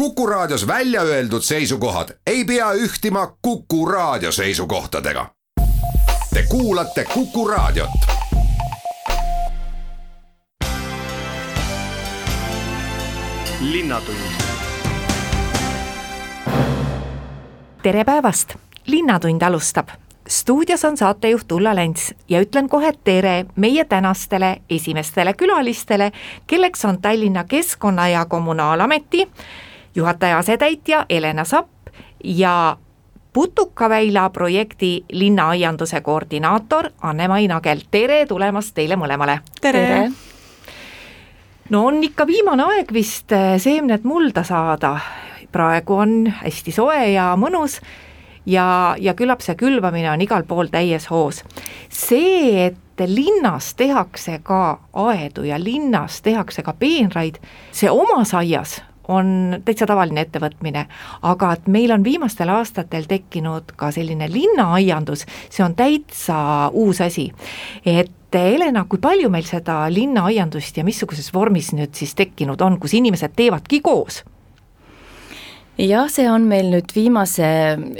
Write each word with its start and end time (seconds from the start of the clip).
Kuku 0.00 0.26
Raadios 0.26 0.66
välja 0.66 1.02
öeldud 1.02 1.42
seisukohad 1.42 2.08
ei 2.26 2.44
pea 2.44 2.72
ühtima 2.72 3.36
Kuku 3.42 3.86
Raadio 3.86 4.32
seisukohtadega. 4.32 5.26
Te 6.34 6.42
kuulate 6.48 7.04
Kuku 7.04 7.48
Raadiot. 7.48 7.90
tere 17.82 18.04
päevast, 18.04 18.54
Linnatund 18.86 19.42
alustab 19.42 19.88
stuudios 20.28 20.84
on 20.84 20.96
saatejuht 20.96 21.52
Ulla 21.52 21.76
Lents 21.76 22.14
ja 22.28 22.40
ütlen 22.40 22.68
kohe 22.68 22.92
tere 23.04 23.44
meie 23.56 23.84
tänastele 23.84 24.62
esimestele 24.70 25.34
külalistele, 25.34 26.12
kelleks 26.46 26.84
on 26.84 27.02
Tallinna 27.02 27.44
Keskkonna- 27.44 28.08
ja 28.08 28.24
Kommunaalameti 28.24 29.28
juhataja 29.94 30.38
asetäitja 30.38 31.06
Helena 31.10 31.44
Sapp 31.44 31.70
ja 32.24 32.76
Putukaväila 33.32 34.30
projekti 34.30 35.04
linnaaianduse 35.12 36.00
koordinaator 36.00 36.90
Anne-Mai 37.02 37.48
Nagel, 37.48 37.80
tere 37.90 38.26
tulemast 38.26 38.74
teile 38.74 38.96
mõlemale! 38.98 39.38
tere! 39.60 40.10
no 41.70 41.84
on 41.86 42.02
ikka 42.04 42.26
viimane 42.26 42.66
aeg 42.66 42.90
vist 42.92 43.32
eh, 43.32 43.54
seemned 43.62 44.02
mulda 44.04 44.42
saada, 44.42 44.96
praegu 45.52 45.94
on 46.02 46.16
hästi 46.42 46.74
soe 46.74 47.12
ja 47.12 47.30
mõnus 47.38 47.78
ja, 48.46 48.96
ja 48.98 49.14
küllap 49.14 49.46
see 49.46 49.54
külvamine 49.54 50.10
on 50.10 50.26
igal 50.26 50.42
pool 50.48 50.66
täies 50.72 51.06
hoos. 51.10 51.44
see, 51.88 52.66
et 52.66 53.06
linnas 53.06 53.74
tehakse 53.74 54.40
ka 54.42 54.80
aedu 54.92 55.46
ja 55.46 55.58
linnas 55.58 56.18
tehakse 56.22 56.62
ka 56.66 56.74
peenraid, 56.74 57.38
see 57.72 57.90
omas 57.90 58.34
aias 58.34 58.80
on 59.10 59.60
täitsa 59.64 59.88
tavaline 59.90 60.24
ettevõtmine, 60.26 60.86
aga 61.26 61.52
et 61.56 61.68
meil 61.68 61.92
on 61.94 62.04
viimastel 62.06 62.52
aastatel 62.54 63.08
tekkinud 63.10 63.74
ka 63.76 63.90
selline 63.94 64.30
linnaaiandus, 64.30 65.26
see 65.50 65.64
on 65.66 65.76
täitsa 65.78 66.70
uus 66.72 67.02
asi. 67.04 67.30
et 67.84 68.16
Helena, 68.34 68.84
kui 68.86 69.00
palju 69.02 69.30
meil 69.30 69.42
seda 69.42 69.88
linnaaiandust 69.90 70.76
ja 70.78 70.84
missuguses 70.86 71.32
vormis 71.34 71.72
nüüd 71.74 71.96
siis 71.98 72.14
tekkinud 72.14 72.60
on, 72.62 72.78
kus 72.78 72.94
inimesed 72.94 73.34
teevadki 73.36 73.80
koos? 73.82 74.22
Jah, 75.78 76.08
see 76.10 76.26
on 76.28 76.44
meil 76.48 76.70
nüüd 76.72 76.90
viimase 76.94 77.46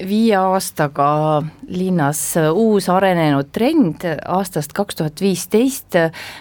viie 0.08 0.36
aastaga 0.38 1.40
linnas 1.70 2.20
uus 2.50 2.88
arenenud 2.92 3.50
trend 3.54 4.04
aastast 4.04 4.74
kaks 4.76 4.98
tuhat 4.98 5.22
viisteist, 5.22 5.96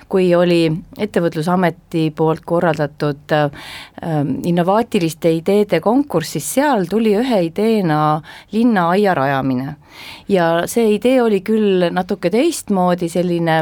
kui 0.09 0.31
oli 0.35 0.61
Ettevõtlusameti 0.99 2.09
poolt 2.15 2.43
korraldatud 2.47 3.35
ähm, 3.35 4.33
innovaatiliste 4.49 5.31
ideede 5.37 5.79
konkurss, 5.83 6.35
siis 6.35 6.49
seal 6.57 6.87
tuli 6.89 7.15
ühe 7.19 7.43
ideena 7.47 8.19
linnaaia 8.51 9.15
rajamine. 9.17 9.75
Ja 10.29 10.47
see 10.69 10.93
idee 10.95 11.21
oli 11.23 11.41
küll 11.45 11.87
natuke 11.93 12.31
teistmoodi, 12.33 13.09
selline 13.11 13.59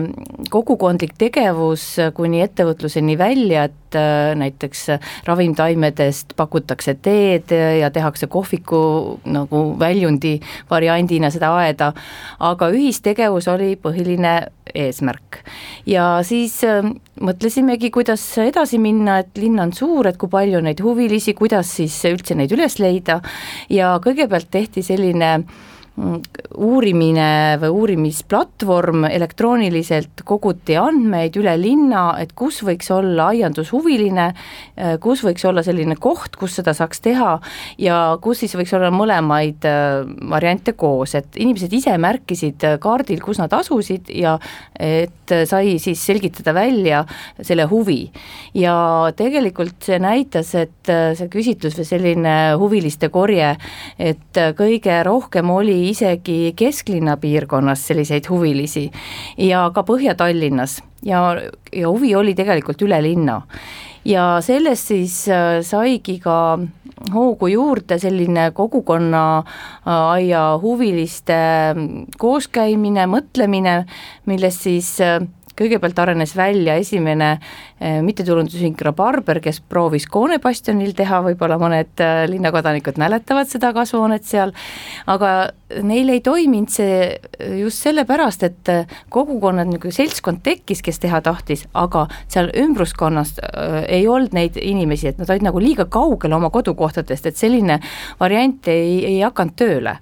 kogukondlik 0.52 1.16
tegevus 1.20 1.86
kuni 2.18 2.42
ettevõtluseni 2.46 3.18
välja, 3.20 3.68
et 3.70 3.98
äh, 3.98 4.34
näiteks 4.40 4.86
ravimtaimedest 5.28 6.36
pakutakse 6.38 6.98
teed 7.02 7.54
ja 7.80 7.92
tehakse 7.94 8.28
kohviku 8.32 9.20
nagu 9.26 9.64
väljundi 9.80 10.38
variandina 10.70 11.32
seda 11.34 11.54
aeda, 11.62 11.94
aga 12.40 12.72
ühistegevus 12.74 13.50
oli 13.52 13.76
põhiline 13.82 14.36
eesmärk. 14.76 15.42
ja 15.86 16.20
siis 16.28 16.60
äh, 16.68 16.84
mõtlesimegi, 17.22 17.92
kuidas 17.92 18.26
edasi 18.44 18.80
minna, 18.80 19.20
et 19.24 19.40
linn 19.40 19.60
on 19.60 19.74
suur, 19.74 20.08
et 20.08 20.18
kui 20.18 20.30
palju 20.30 20.62
neid 20.62 20.84
huvilisi, 20.84 21.34
kuidas 21.34 21.72
siis 21.80 21.96
üldse 22.06 22.36
neid 22.36 22.52
üles 22.52 22.80
leida 22.80 23.22
ja 23.70 23.96
kõigepealt 24.04 24.52
tehti 24.52 24.84
selline 24.86 25.34
äh, 25.40 25.66
uurimine 25.98 27.58
või 27.58 27.72
uurimisplatvorm, 27.74 29.08
elektrooniliselt 29.10 30.22
koguti 30.28 30.76
andmeid 30.78 31.38
üle 31.42 31.56
linna, 31.58 32.12
et 32.22 32.36
kus 32.38 32.60
võiks 32.66 32.92
olla 32.94 33.32
aiandushuviline, 33.34 34.28
kus 35.02 35.24
võiks 35.26 35.46
olla 35.50 35.64
selline 35.66 35.98
koht, 36.02 36.38
kus 36.38 36.60
seda 36.60 36.76
saaks 36.78 37.02
teha 37.02 37.32
ja 37.82 37.98
kus 38.22 38.44
siis 38.44 38.54
võiks 38.60 38.76
olla 38.78 38.92
mõlemaid 38.94 39.66
äh, 39.66 40.04
variante 40.30 40.76
koos, 40.78 41.16
et 41.18 41.40
inimesed 41.42 41.74
ise 41.74 41.98
märkisid 41.98 42.68
kaardil, 42.84 43.24
kus 43.26 43.42
nad 43.42 43.54
asusid 43.58 44.12
ja 44.14 44.36
et 44.78 45.34
sai 45.50 45.80
siis 45.82 46.02
selgitada 46.06 46.54
välja 46.54 47.04
selle 47.42 47.66
huvi. 47.70 48.12
ja 48.54 48.76
tegelikult 49.18 49.82
see 49.84 49.98
näitas, 50.00 50.54
et 50.56 50.94
see 51.18 51.30
küsitlus 51.32 51.78
või 51.80 51.90
selline 51.90 52.38
huviliste 52.60 53.10
korje, 53.10 53.56
et 53.98 54.42
kõige 54.58 55.02
rohkem 55.08 55.50
oli 55.52 55.87
isegi 55.90 56.54
kesklinna 56.58 57.18
piirkonnas 57.22 57.88
selliseid 57.88 58.30
huvilisi 58.30 58.88
ja 59.38 59.68
ka 59.74 59.84
Põhja-Tallinnas 59.88 60.82
ja, 61.06 61.22
ja 61.74 61.90
huvi 61.90 62.16
oli 62.16 62.36
tegelikult 62.36 62.82
üle 62.82 63.02
linna. 63.04 63.42
ja 64.06 64.38
sellest 64.42 64.88
siis 64.94 65.28
äh, 65.30 65.62
saigi 65.62 66.20
ka 66.24 66.60
hoogu 67.14 67.48
juurde 67.52 68.00
selline 68.00 68.52
kogukonna 68.56 69.24
äh, 69.38 70.62
huviliste 70.62 71.40
mm, 71.74 72.06
kooskäimine, 72.18 73.08
mõtlemine, 73.12 73.84
millest 74.26 74.64
siis 74.68 74.96
äh, 75.02 75.20
kõigepealt 75.58 76.00
arenes 76.00 76.36
välja 76.38 76.78
esimene 76.80 77.32
eh, 77.36 78.00
mittetulundusühing 78.06 78.80
Rabarber, 78.88 79.42
kes 79.44 79.62
proovis 79.62 80.08
Koonebastionil 80.12 80.94
teha, 80.98 81.22
võib-olla 81.26 81.60
mõned 81.62 82.04
eh, 82.04 82.24
linnakodanikud 82.32 83.00
mäletavad 83.02 83.50
seda 83.52 83.74
kasvuhoonet 83.76 84.28
seal, 84.28 84.54
aga 85.10 85.34
neil 85.84 86.10
ei 86.14 86.22
toiminud 86.24 86.72
see 86.72 87.18
just 87.60 87.84
sellepärast, 87.84 88.44
et 88.48 88.70
kogukonnad, 89.12 89.68
niisugune 89.68 89.96
seltskond 89.96 90.40
tekkis, 90.46 90.82
kes 90.86 91.02
teha 91.04 91.20
tahtis, 91.26 91.66
aga 91.76 92.06
seal 92.32 92.48
ümbruskonnas 92.56 93.34
ei 93.88 94.08
olnud 94.08 94.36
neid 94.36 94.56
inimesi, 94.62 95.10
et 95.12 95.20
nad 95.20 95.30
olid 95.34 95.44
nagu 95.44 95.60
liiga 95.62 95.88
kaugel 95.92 96.38
oma 96.38 96.50
kodukohtadest, 96.54 97.28
et 97.28 97.40
selline 97.40 97.80
variant 98.22 98.70
ei, 98.72 99.02
ei 99.10 99.20
hakanud 99.26 99.58
tööle. 99.60 99.98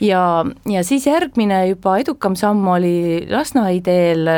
ja, 0.00 0.22
ja 0.68 0.84
siis 0.86 1.06
järgmine 1.06 1.66
juba 1.74 1.98
edukam 2.00 2.36
samm 2.38 2.66
oli 2.72 3.26
Lasna 3.30 3.68
ideel 3.74 4.28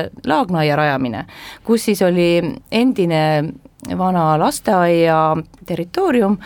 Laagnaia 0.62 0.77
rajamine, 0.77 1.27
kus 1.65 1.84
siis 1.89 2.03
oli 2.03 2.41
endine 2.71 3.53
vana 3.99 4.37
lasteaia 4.39 5.37
territoorium, 5.67 6.37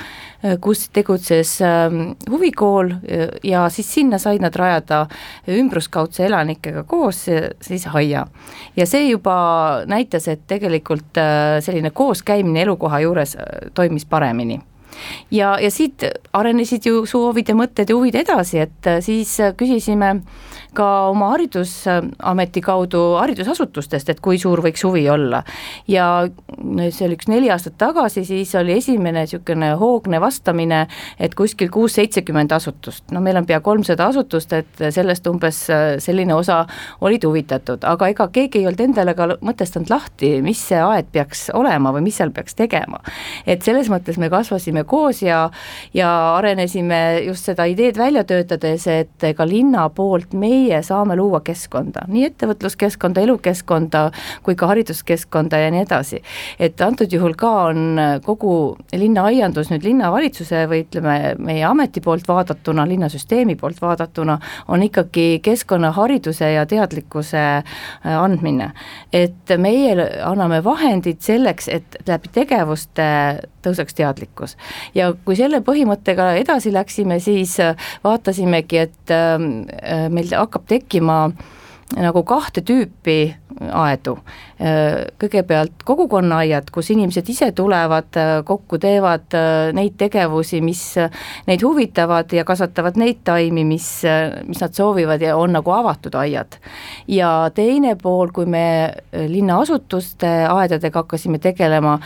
kus 0.60 0.87
tegutses 0.88 1.59
ähm, 1.60 2.15
huvikool 2.31 2.94
ja 3.44 3.66
siis 3.69 3.91
sinna 3.93 4.19
said 4.19 4.41
nad 4.41 4.56
rajada 4.56 5.03
ümbruskaudse 5.49 6.25
elanikega 6.27 6.84
koos 6.88 7.27
siis 7.60 7.87
aia. 7.93 8.27
ja 8.77 8.87
see 8.87 9.10
juba 9.10 9.82
näitas, 9.87 10.28
et 10.28 10.47
tegelikult 10.47 11.19
äh, 11.19 11.59
selline 11.60 11.91
kooskäimine 11.91 12.62
elukoha 12.62 13.00
juures 13.04 13.37
äh, 13.37 13.69
toimis 13.75 14.06
paremini 14.06 14.60
ja, 15.31 15.57
ja 15.61 15.71
siit 15.71 16.05
arenesid 16.33 16.87
ju 16.87 17.07
soovid 17.07 17.49
ja 17.49 17.57
mõtted 17.59 17.91
ja 17.91 17.97
huvid 17.97 18.21
edasi, 18.23 18.62
et 18.67 18.91
äh, 18.91 19.01
siis 19.05 19.37
küsisime 19.59 20.11
äh, 20.17 20.23
ka 20.77 20.87
oma 21.11 21.31
haridusameti 21.33 22.61
kaudu 22.65 23.03
haridusasutustest, 23.21 24.11
et 24.12 24.21
kui 24.25 24.39
suur 24.41 24.61
võiks 24.65 24.84
huvi 24.87 25.07
olla. 25.11 25.43
ja 25.89 26.27
see 26.91 27.07
oli 27.07 27.17
üks 27.17 27.29
neli 27.31 27.51
aastat 27.53 27.77
tagasi, 27.81 28.25
siis 28.29 28.53
oli 28.59 28.77
esimene 28.77 29.25
niisugune 29.25 29.73
hoogne 29.81 30.21
vastamine, 30.21 30.83
et 31.21 31.34
kuskil 31.39 31.71
kuus-seitsekümmend 31.73 32.53
asutust, 32.53 33.05
no 33.15 33.23
meil 33.25 33.41
on 33.41 33.47
pea 33.49 33.61
kolmsada 33.65 34.11
asutust, 34.13 34.53
et 34.53 34.84
sellest 34.95 35.27
umbes 35.31 35.63
selline 36.05 36.34
osa 36.37 36.63
olid 37.01 37.25
huvitatud, 37.25 37.84
aga 37.89 38.11
ega 38.13 38.28
keegi 38.33 38.63
ei 38.63 38.69
olnud 38.71 38.84
endale 38.89 39.17
ka 39.17 39.31
mõtestanud 39.41 39.93
lahti, 39.93 40.37
mis 40.45 40.61
see 40.71 40.81
aed 40.83 41.11
peaks 41.13 41.49
olema 41.57 41.95
või 41.97 42.07
mis 42.09 42.21
seal 42.21 42.34
peaks 42.37 42.59
tegema. 42.59 43.01
et 43.47 43.65
selles 43.65 43.91
mõttes 43.93 44.21
me 44.21 44.31
kasvasime 44.33 44.84
koos 44.88 45.22
ja, 45.22 45.50
ja 45.94 46.10
arenesime 46.36 47.22
just 47.27 47.48
seda 47.48 47.66
ideed 47.71 47.98
välja 47.98 48.24
töötades, 48.24 48.86
et 48.86 49.27
ka 49.36 49.47
linna 49.48 49.88
poolt 49.94 50.34
meie 50.34 50.83
saame 50.86 51.16
luua 51.18 51.41
keskkonda, 51.47 52.06
nii 52.09 52.27
ettevõtluskeskkonda, 52.30 53.24
elukeskkonda 53.27 54.06
kui 54.47 54.56
ka 54.59 54.71
hariduskeskkonda 54.72 55.60
ja 55.65 55.71
nii 55.74 55.84
edasi. 55.86 56.22
et 56.59 56.80
antud 56.80 57.12
juhul 57.12 57.34
ka 57.38 57.53
on 57.71 58.00
kogu 58.24 58.77
linnaaiandus 58.92 59.71
nüüd 59.71 59.84
linnavalitsuse 59.86 60.66
või 60.71 60.84
ütleme, 60.86 61.34
meie 61.39 61.65
ameti 61.65 62.00
poolt 62.00 62.28
vaadatuna, 62.28 62.86
linnasüsteemi 62.89 63.56
poolt 63.56 63.80
vaadatuna, 63.82 64.39
on 64.68 64.82
ikkagi 64.82 65.41
keskkonnahariduse 65.42 66.50
ja 66.53 66.66
teadlikkuse 66.66 67.44
äh, 67.56 68.22
andmine. 68.22 68.72
et 69.12 69.53
meie 69.59 69.94
anname 70.24 70.62
vahendid 70.65 71.21
selleks, 71.21 71.68
et 71.68 71.98
läbi 72.06 72.30
tegevuste 72.32 73.06
tõuseks 73.66 73.98
teadlikkus. 73.98 74.57
ja 74.95 75.13
kui 75.24 75.36
selle 75.36 75.60
põhimõttega 75.66 76.33
edasi 76.41 76.72
läksime, 76.74 77.21
siis 77.21 77.57
vaatasimegi, 78.04 78.83
et 78.86 79.15
äh, 79.15 80.09
meil 80.10 80.33
hakkab 80.33 80.66
tekkima 80.68 81.21
nagu 81.95 82.22
kahte 82.27 82.65
tüüpi 82.66 83.36
aedu. 83.60 84.16
Kõigepealt 85.20 85.84
kogukonnaaiad, 85.84 86.70
kus 86.72 86.91
inimesed 86.94 87.28
ise 87.28 87.50
tulevad 87.56 88.16
kokku, 88.48 88.78
teevad 88.80 89.36
neid 89.76 89.97
tegevusi, 90.00 90.62
mis 90.64 90.82
neid 91.47 91.64
huvitavad 91.64 92.32
ja 92.32 92.44
kasvatavad 92.48 92.97
neid 93.00 93.20
taimi, 93.24 93.66
mis, 93.68 93.88
mis 94.48 94.62
nad 94.64 94.76
soovivad 94.76 95.22
ja 95.24 95.36
on 95.36 95.53
nagu 95.56 95.72
avatud 95.72 96.14
aiad. 96.16 96.56
ja 97.08 97.50
teine 97.54 97.97
pool, 97.97 98.32
kui 98.32 98.47
me 98.47 98.92
linnaasutuste 99.12 100.28
aedadega 100.48 101.03
hakkasime 101.04 101.38
tegelema, 101.38 101.98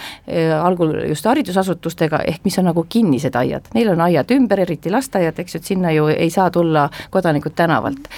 algul 0.63 0.95
just 1.09 1.27
haridusasutustega, 1.27 2.23
ehk 2.27 2.45
mis 2.45 2.59
on 2.59 2.71
nagu 2.71 2.85
kinnised 2.89 3.37
aiad, 3.39 3.71
neil 3.75 3.93
on 3.95 4.01
aiad 4.07 4.31
ümber, 4.35 4.61
eriti 4.67 4.91
lasteaiad, 4.91 5.39
eks 5.39 5.55
ju, 5.55 5.61
et 5.63 5.71
sinna 5.73 5.95
ju 5.95 6.09
ei 6.11 6.31
saa 6.31 6.51
tulla 6.51 6.89
kodanikud 7.11 7.55
tänavalt. 7.57 8.11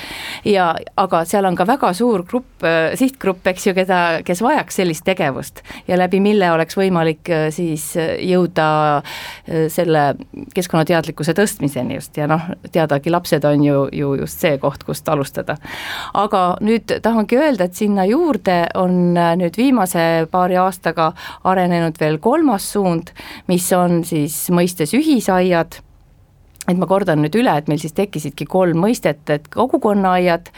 ja 0.44 0.72
aga 0.96 1.24
seal 1.28 1.44
on 1.44 1.56
ka 1.56 1.66
väga 1.66 1.92
suur 1.92 2.24
grupp, 2.24 2.64
sihtgrupp, 3.22 3.46
eks 3.46 3.66
ju, 3.66 3.74
keda, 3.74 4.22
kes 4.26 4.42
vajaks 4.42 4.76
sellist 4.80 5.04
tegevust 5.04 5.62
ja 5.86 5.96
läbi 5.96 6.20
mille 6.20 6.50
oleks 6.52 6.76
võimalik 6.76 7.28
siis 7.54 7.94
jõuda 7.96 9.02
selle 9.70 10.14
keskkonnateadlikkuse 10.54 11.34
tõstmiseni 11.34 11.94
just 11.94 12.16
ja 12.16 12.26
noh, 12.26 12.42
teadagi 12.72 13.10
lapsed 13.10 13.44
on 13.44 13.62
ju, 13.64 13.86
ju 13.92 14.14
just 14.22 14.40
see 14.40 14.58
koht, 14.58 14.82
kust 14.84 15.08
alustada. 15.08 15.56
aga 16.14 16.56
nüüd 16.60 16.98
tahangi 17.02 17.38
öelda, 17.38 17.64
et 17.64 17.74
sinna 17.74 18.04
juurde 18.04 18.66
on 18.74 19.14
nüüd 19.14 19.56
viimase 19.56 20.26
paari 20.30 20.56
aastaga 20.56 21.12
arenenud 21.44 21.98
veel 22.00 22.18
kolmas 22.18 22.72
suund, 22.72 23.14
mis 23.46 23.70
on 23.72 24.02
siis 24.04 24.48
mõistes 24.50 24.94
ühisaiad 24.94 25.78
et 26.70 26.78
ma 26.78 26.86
kordan 26.86 27.18
nüüd 27.24 27.34
üle, 27.40 27.52
et 27.58 27.68
meil 27.70 27.80
siis 27.82 27.94
tekkisidki 27.96 28.46
kolm 28.50 28.78
mõistet, 28.84 29.22
et 29.34 29.48
kogukonnaaiad, 29.50 30.50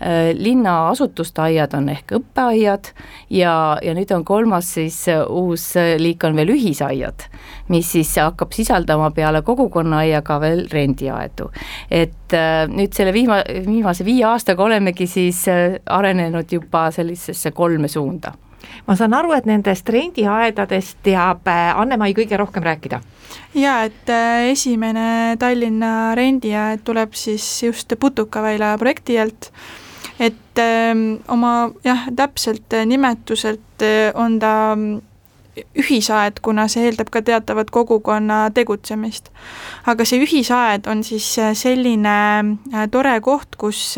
äh, 0.00 0.30
linna 0.36 0.76
asutuste 0.88 1.42
aiad 1.44 1.74
on 1.76 1.90
ehk 1.92 2.14
õppeaiad 2.16 2.90
ja, 3.36 3.54
ja 3.84 3.94
nüüd 3.96 4.12
on 4.16 4.24
kolmas 4.24 4.72
siis 4.78 5.02
äh, 5.12 5.20
uus 5.28 5.68
äh, 5.76 5.94
liik 6.00 6.24
on 6.24 6.38
veel 6.40 6.54
ühisaiad, 6.56 7.26
mis 7.68 7.92
siis 7.92 8.14
hakkab 8.16 8.56
sisaldama 8.56 9.10
peale 9.16 9.44
kogukonnaaia 9.44 10.24
ka 10.24 10.40
veel 10.40 10.64
rendiaedu. 10.72 11.50
et 11.90 12.36
nüüd 12.70 12.94
selle 12.96 13.12
viima-, 13.12 13.42
viimase 13.66 14.04
viie 14.06 14.24
aastaga 14.24 14.64
olemegi 14.64 15.06
siis 15.10 15.44
arenenud 15.50 16.52
juba 16.52 16.88
sellisesse 16.94 17.50
kolme 17.52 17.88
suunda 17.88 18.32
ma 18.86 18.96
saan 18.96 19.14
aru, 19.14 19.32
et 19.32 19.46
nendest 19.46 19.88
rendiaedadest 19.88 20.98
teab 21.02 21.48
Anne-Mai 21.50 22.12
kõige 22.16 22.38
rohkem 22.40 22.64
rääkida. 22.66 23.00
Jaa, 23.54 23.84
et 23.88 24.10
äh, 24.10 24.50
esimene 24.52 25.36
Tallinna 25.38 26.14
rendiaed 26.14 26.84
tuleb 26.86 27.14
siis 27.18 27.44
just 27.62 27.92
Putukaväila 28.00 28.76
projekti 28.78 29.18
alt, 29.18 29.50
et 30.20 30.58
öö, 30.58 30.90
ähm, 30.90 31.04
oma 31.28 31.70
jah, 31.84 32.06
täpselt 32.16 32.72
äh, 32.72 32.86
nimetuselt 32.86 33.82
äh, 33.82 34.10
on 34.14 34.38
ta 34.38 34.76
mm, 34.76 35.00
ühisaed, 35.56 36.38
kuna 36.42 36.66
see 36.70 36.84
eeldab 36.86 37.10
ka 37.10 37.22
teatavat 37.22 37.70
kogukonna 37.70 38.50
tegutsemist. 38.54 39.30
aga 39.86 40.04
see 40.04 40.22
ühisaed 40.22 40.86
on 40.90 41.02
siis 41.04 41.26
selline 41.58 42.16
tore 42.90 43.16
koht, 43.20 43.56
kus 43.58 43.96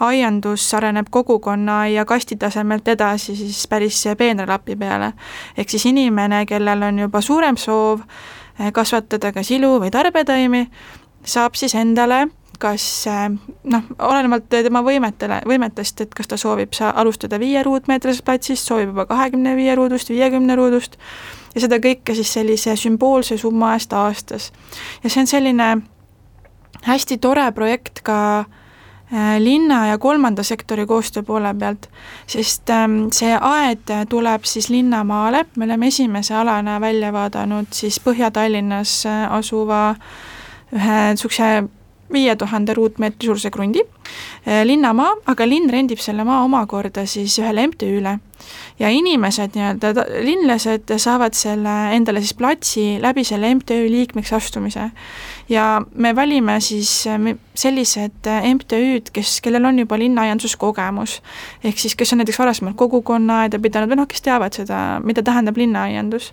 aiandus 0.00 0.68
areneb 0.74 1.10
kogukonna 1.10 1.86
ja 1.88 2.04
kasti 2.04 2.36
tasemelt 2.36 2.88
edasi 2.88 3.36
siis 3.36 3.66
päris 3.68 4.04
peenralapi 4.18 4.76
peale. 4.76 5.12
ehk 5.56 5.70
siis 5.70 5.86
inimene, 5.86 6.46
kellel 6.46 6.82
on 6.82 6.98
juba 6.98 7.20
suurem 7.20 7.56
soov 7.56 8.00
kasvatada 8.72 9.32
kas 9.32 9.50
ilu- 9.50 9.80
või 9.80 9.90
tarbetaimi, 9.90 10.68
saab 11.24 11.54
siis 11.54 11.74
endale 11.74 12.28
kas 12.60 12.84
eh, 13.10 13.24
noh, 13.64 13.88
olenevalt 13.98 14.48
tema 14.50 14.82
võimetele, 14.86 15.40
võimetest, 15.48 16.00
et 16.04 16.14
kas 16.14 16.30
ta 16.30 16.38
soovib 16.40 16.74
sa 16.76 16.92
alustada 16.96 17.40
viie 17.42 17.62
ruutmeetrisest 17.66 18.24
platsist, 18.24 18.68
soovib 18.68 18.94
juba 18.94 19.06
kahekümne 19.10 19.56
viie 19.56 19.74
ruudust, 19.78 20.12
viiekümne 20.12 20.56
ruudust, 20.58 20.98
ja 21.54 21.64
seda 21.64 21.80
kõike 21.82 22.14
siis 22.16 22.32
sellise 22.38 22.76
sümboolse 22.76 23.38
summa 23.40 23.74
eest 23.76 23.92
aastas. 23.92 24.52
ja 25.02 25.10
see 25.10 25.24
on 25.24 25.30
selline 25.30 25.72
hästi 26.86 27.18
tore 27.18 27.50
projekt 27.52 28.04
ka 28.06 28.18
Äh, 29.12 29.40
linna 29.40 29.86
ja 29.86 29.98
kolmanda 29.98 30.42
sektori 30.42 30.86
koostöö 30.86 31.22
poole 31.22 31.54
pealt, 31.54 31.86
sest 32.26 32.70
ähm, 32.70 33.06
see 33.14 33.36
aed 33.40 33.86
tuleb 34.08 34.42
siis 34.44 34.66
linnamaale, 34.68 35.44
me 35.56 35.64
oleme 35.64 35.86
esimese 35.86 36.34
alana 36.34 36.80
välja 36.80 37.12
vaadanud 37.12 37.70
siis 37.70 38.00
Põhja-Tallinnas 38.02 39.06
äh, 39.06 39.32
asuva 39.32 39.94
ühe 40.74 40.96
niisuguse 41.14 41.68
viie 42.12 42.36
tuhande 42.36 42.74
ruutmeetri 42.74 43.26
suuruse 43.26 43.50
krundi, 43.50 43.82
äh, 44.46 44.62
linnamaa, 44.66 45.14
aga 45.26 45.46
linn 45.48 45.70
rendib 45.72 46.00
selle 46.02 46.24
maa 46.24 46.42
omakorda 46.46 47.06
siis 47.06 47.38
ühele 47.42 47.66
MTÜ-le. 47.70 48.18
ja 48.78 48.90
inimesed, 48.92 49.54
nii-öelda 49.56 50.04
linlased 50.22 50.92
saavad 51.00 51.34
selle 51.34 51.72
endale 51.96 52.20
siis 52.20 52.34
platsi 52.36 52.84
läbi 53.00 53.24
selle 53.24 53.54
MTÜ 53.54 53.78
liikmeks 53.90 54.32
astumise 54.36 54.90
ja 55.48 55.82
me 55.94 56.12
valime 56.16 56.60
siis 56.60 56.92
sellised 57.54 58.28
äh, 58.28 58.44
MTÜ-d, 58.54 59.10
kes, 59.12 59.40
kellel 59.40 59.64
on 59.64 59.78
juba 59.78 59.98
linnaaianduskogemus. 59.98 61.22
ehk 61.64 61.78
siis, 61.78 61.96
kes 61.96 62.12
on 62.12 62.22
näiteks 62.22 62.38
varasemalt 62.38 62.76
kogukonnaaeda 62.76 63.58
pidanud 63.58 63.94
või 63.94 64.02
noh, 64.02 64.08
kes 64.08 64.22
teavad 64.22 64.52
seda, 64.52 65.00
mida 65.04 65.22
tähendab 65.22 65.56
linnaaiandus. 65.56 66.32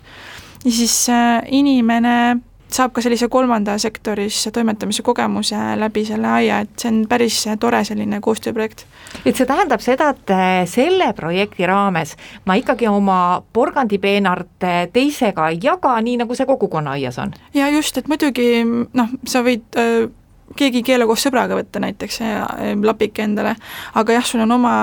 ja 0.64 0.70
siis 0.70 1.06
inimene 1.50 2.40
saab 2.74 2.94
ka 2.94 3.02
sellise 3.04 3.28
kolmanda 3.30 3.76
sektoris 3.78 4.48
toimetamise 4.52 5.02
kogemuse 5.06 5.58
läbi 5.78 6.04
selle 6.08 6.30
aia, 6.38 6.60
et 6.64 6.72
see 6.80 6.90
on 6.90 7.02
päris 7.10 7.36
tore 7.60 7.82
selline 7.86 8.18
koostööprojekt. 8.24 8.84
et 9.24 9.36
see 9.36 9.46
tähendab 9.46 9.82
seda, 9.84 10.10
et 10.14 10.34
selle 10.70 11.12
projekti 11.16 11.66
raames 11.70 12.16
ma 12.46 12.58
ikkagi 12.58 12.88
oma 12.90 13.42
porgandipeenart 13.52 14.66
teisega 14.92 15.48
ei 15.52 15.60
jaga, 15.62 15.94
nii 16.02 16.18
nagu 16.24 16.34
see 16.34 16.48
kogukonnaaias 16.50 17.18
on? 17.22 17.34
ja 17.54 17.70
just, 17.70 17.98
et 17.98 18.10
muidugi 18.10 18.64
noh, 18.66 19.14
sa 19.26 19.44
võid 19.46 19.78
äh, 19.78 20.08
keegi 20.58 20.82
keele 20.86 21.06
koos 21.06 21.22
sõbraga 21.24 21.56
võtta 21.58 21.80
näiteks 21.82 22.20
lapike 22.82 23.24
endale, 23.24 23.54
aga 23.94 24.18
jah, 24.18 24.26
sul 24.26 24.42
on 24.44 24.58
oma 24.58 24.74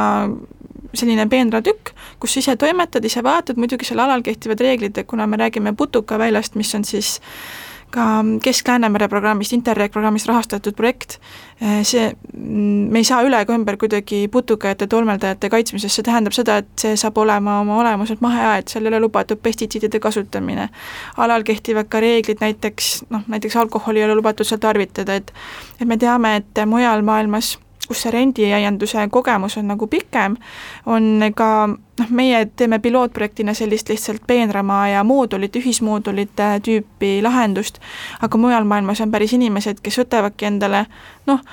selline 0.98 1.24
peenratükk, 1.32 1.94
kus 2.20 2.34
ise 2.42 2.58
toimetad, 2.60 3.06
ise 3.08 3.22
vaatad, 3.24 3.60
muidugi 3.62 3.88
seal 3.88 4.02
alal 4.04 4.24
kehtivad 4.26 4.60
reeglid, 4.60 4.98
kuna 5.08 5.28
me 5.28 5.40
räägime 5.40 5.72
putukaväljast, 5.78 6.58
mis 6.60 6.74
on 6.76 6.84
siis 6.84 7.14
äh, 7.22 7.71
ka 7.92 8.08
Kesk-Läänemere 8.44 9.08
programmist, 9.12 9.54
Interreg 9.54 9.92
programmist 9.92 10.28
rahastatud 10.30 10.76
projekt, 10.78 11.18
eh, 11.62 11.82
see, 11.88 12.10
mm, 12.34 12.92
me 12.92 13.02
ei 13.02 13.08
saa 13.08 13.22
üle 13.28 13.42
ega 13.42 13.56
ümber 13.56 13.78
kuidagi 13.78 14.28
putukate, 14.32 14.88
tolmeldajate 14.88 15.50
kaitsmisest, 15.50 15.96
see 15.96 16.08
tähendab 16.08 16.36
seda, 16.36 16.58
et 16.64 16.86
see 16.86 16.96
saab 17.00 17.18
olema 17.22 17.60
oma 17.62 17.80
olemuselt 17.82 18.22
maheaed, 18.22 18.70
seal 18.72 18.86
ei 18.86 18.94
ole 18.94 19.02
lubatud 19.06 19.42
pestitsiidide 19.44 20.00
kasutamine. 20.00 20.70
alal 21.18 21.44
kehtivad 21.44 21.90
ka 21.90 22.00
reeglid, 22.00 22.40
näiteks 22.42 23.04
noh, 23.10 23.24
näiteks 23.28 23.56
alkoholi 23.56 24.00
ei 24.00 24.06
ole 24.06 24.16
lubatud 24.16 24.48
seal 24.48 24.60
tarvitada, 24.60 25.16
et 25.16 25.34
et 25.80 25.88
me 25.88 25.98
teame, 25.98 26.36
et 26.36 26.66
mujal 26.66 27.02
maailmas 27.02 27.58
kus 27.88 28.04
see 28.04 28.12
rendiaianduse 28.14 29.08
kogemus 29.12 29.58
on 29.58 29.68
nagu 29.68 29.88
pikem, 29.88 30.38
on 30.86 31.26
ka 31.36 31.50
noh, 31.68 32.10
meie 32.10 32.46
teeme 32.56 32.80
pilootprojektina 32.80 33.54
sellist 33.58 33.90
lihtsalt 33.90 34.24
peenramaa 34.28 34.88
ja 34.88 35.04
moodulit, 35.04 35.56
ühismoodulite 35.56 36.54
tüüpi 36.66 37.20
lahendust, 37.24 37.82
aga 38.22 38.38
mujal 38.38 38.68
maailmas 38.70 39.02
on 39.02 39.12
päris 39.12 39.34
inimesed, 39.38 39.82
kes 39.84 40.00
võtavadki 40.04 40.50
endale 40.52 40.86
noh, 41.28 41.44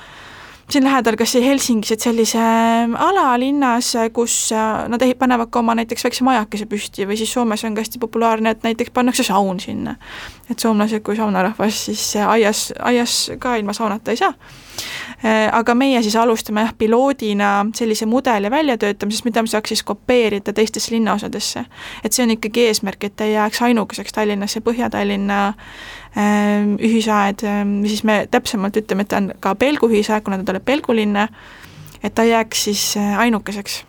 siin 0.71 0.85
lähedal 0.85 1.17
kas 1.19 1.33
või 1.35 1.45
Helsingis, 1.47 1.91
et 1.95 2.03
sellise 2.03 2.41
ala 3.09 3.31
linnas, 3.39 3.93
kus 4.13 4.51
nad 4.53 5.03
panevad 5.19 5.49
ka 5.49 5.63
oma 5.63 5.75
näiteks 5.79 6.05
väikse 6.05 6.25
majakese 6.27 6.67
püsti 6.69 7.07
või 7.09 7.17
siis 7.19 7.33
Soomes 7.33 7.63
on 7.65 7.75
ka 7.75 7.85
hästi 7.85 7.99
populaarne, 7.99 8.55
et 8.55 8.63
näiteks 8.63 8.93
pannakse 8.93 9.23
saun 9.23 9.59
sinna. 9.59 9.95
et 10.49 10.59
soomlased 10.59 11.03
kui 11.05 11.15
saunarahvas 11.15 11.85
siis 11.85 12.15
aias, 12.15 12.73
aias 12.79 13.31
ka 13.39 13.55
ilma 13.55 13.73
saunata 13.73 14.11
ei 14.11 14.17
saa 14.17 14.33
Äh, 15.25 15.49
aga 15.51 15.73
meie 15.75 15.99
siis 16.03 16.15
alustame 16.15 16.63
jah, 16.63 16.71
piloodina 16.77 17.65
sellise 17.75 18.05
mudeli 18.07 18.51
väljatöötamisest, 18.51 19.25
mida 19.27 19.41
me 19.43 19.51
saaks 19.51 19.73
siis 19.73 19.83
kopeerida 19.83 20.53
teistesse 20.55 20.93
linnaosadesse. 20.93 21.65
et 22.03 22.13
see 22.13 22.23
on 22.23 22.31
ikkagi 22.31 22.67
eesmärk, 22.69 23.03
et 23.03 23.21
ei 23.21 23.33
jääks 23.33 23.61
ainukeseks 23.67 24.15
Tallinnas 24.15 24.55
see 24.55 24.63
Põhja-Tallinna 24.63 25.39
äh, 25.49 26.69
ühisaed 26.79 27.43
äh,, 27.43 27.65
siis 27.87 28.03
me 28.03 28.27
täpsemalt 28.31 28.79
ütleme, 28.79 29.03
et 29.03 29.11
ta 29.11 29.19
on 29.19 29.31
ka 29.39 29.55
Pelgu 29.59 29.91
ühisaed, 29.91 30.23
kuna 30.23 30.39
ta 30.39 30.47
tuleb 30.47 30.58
Pelgu 30.65 30.95
linna, 30.95 31.27
et 32.03 32.15
ta 32.15 32.23
jääks 32.23 32.63
siis 32.63 32.97
äh, 32.97 33.19
ainukeseks 33.19 33.85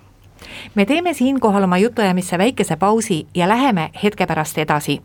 me 0.75 0.85
teeme 0.85 1.15
siinkohal 1.15 1.63
oma 1.63 1.79
jutuajamisse 1.79 2.39
väikese 2.39 2.77
pausi 2.77 3.27
ja 3.35 3.49
läheme 3.49 3.91
hetke 4.03 4.27
pärast 4.27 4.59
edasi. 4.59 5.03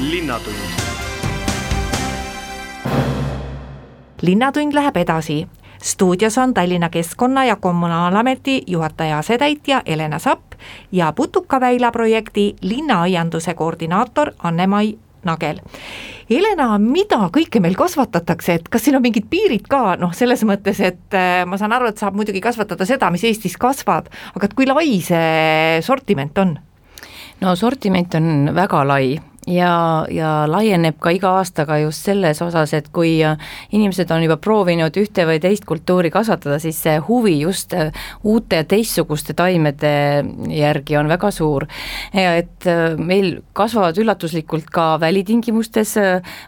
linnatund 0.00 0.54
linnatund 4.22 4.74
läheb 4.74 4.96
edasi. 4.96 5.46
stuudios 5.82 6.38
on 6.38 6.54
Tallinna 6.54 6.88
Keskkonna- 6.88 7.44
ja 7.44 7.56
Kommunaalameti 7.56 8.62
juhataja 8.66 9.18
asetäitja 9.18 9.82
Helena 9.86 10.18
Sapp 10.18 10.52
ja 10.92 11.12
Putukaväila 11.12 11.90
projekti 11.90 12.56
linnaaianduse 12.60 13.54
koordinaator 13.54 14.32
Anne-Mai 14.42 14.98
nagel. 15.26 15.60
Helena, 16.30 16.72
mida 16.82 17.28
kõike 17.34 17.60
meil 17.62 17.76
kasvatatakse, 17.78 18.58
et 18.58 18.70
kas 18.72 18.86
siin 18.86 18.98
on 18.98 19.04
mingid 19.04 19.28
piirid 19.30 19.68
ka, 19.70 19.94
noh, 20.00 20.14
selles 20.16 20.42
mõttes, 20.48 20.80
et 20.82 21.14
äh, 21.18 21.42
ma 21.46 21.58
saan 21.60 21.74
aru, 21.76 21.90
et 21.90 22.02
saab 22.02 22.16
muidugi 22.18 22.42
kasvatada 22.44 22.88
seda, 22.88 23.12
mis 23.14 23.26
Eestis 23.28 23.58
kasvab, 23.60 24.10
aga 24.34 24.48
et 24.48 24.56
kui 24.58 24.66
lai 24.66 24.98
see 25.04 25.82
sortiment 25.86 26.42
on? 26.42 26.56
no 27.40 27.52
sortiment 27.56 28.14
on 28.16 28.50
väga 28.56 28.82
lai 28.88 29.16
ja, 29.46 30.06
ja 30.10 30.30
laieneb 30.50 30.98
ka 31.02 31.12
iga 31.14 31.36
aastaga 31.38 31.78
just 31.80 32.06
selles 32.06 32.40
osas, 32.42 32.72
et 32.76 32.88
kui 32.94 33.16
äh, 33.24 33.38
inimesed 33.74 34.10
on 34.14 34.24
juba 34.24 34.36
proovinud 34.42 34.96
ühte 34.98 35.26
või 35.28 35.40
teist 35.42 35.66
kultuuri 35.68 36.10
kasvatada, 36.14 36.58
siis 36.62 36.78
see 36.82 36.96
huvi 37.06 37.36
just 37.40 37.74
äh, 37.76 37.94
uute 38.26 38.60
ja 38.60 38.66
teistsuguste 38.66 39.36
taimede 39.38 39.92
järgi 40.50 40.98
on 40.98 41.10
väga 41.10 41.30
suur. 41.30 41.66
et 42.12 42.66
äh, 42.66 42.96
meil 42.98 43.42
kasvavad 43.52 43.98
üllatuslikult 43.98 44.70
ka 44.70 44.96
välitingimustes 45.00 45.94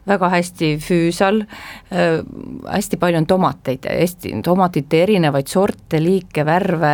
väga 0.09 0.28
hästi 0.28 0.76
füüsal, 0.83 1.43
hästi 1.90 2.97
palju 3.00 3.19
on 3.19 3.26
tomateid, 3.26 3.87
hästi, 3.88 4.33
tomatite 4.45 5.02
erinevaid 5.02 5.49
sorte, 5.49 6.00
liike, 6.02 6.45
värve, 6.47 6.93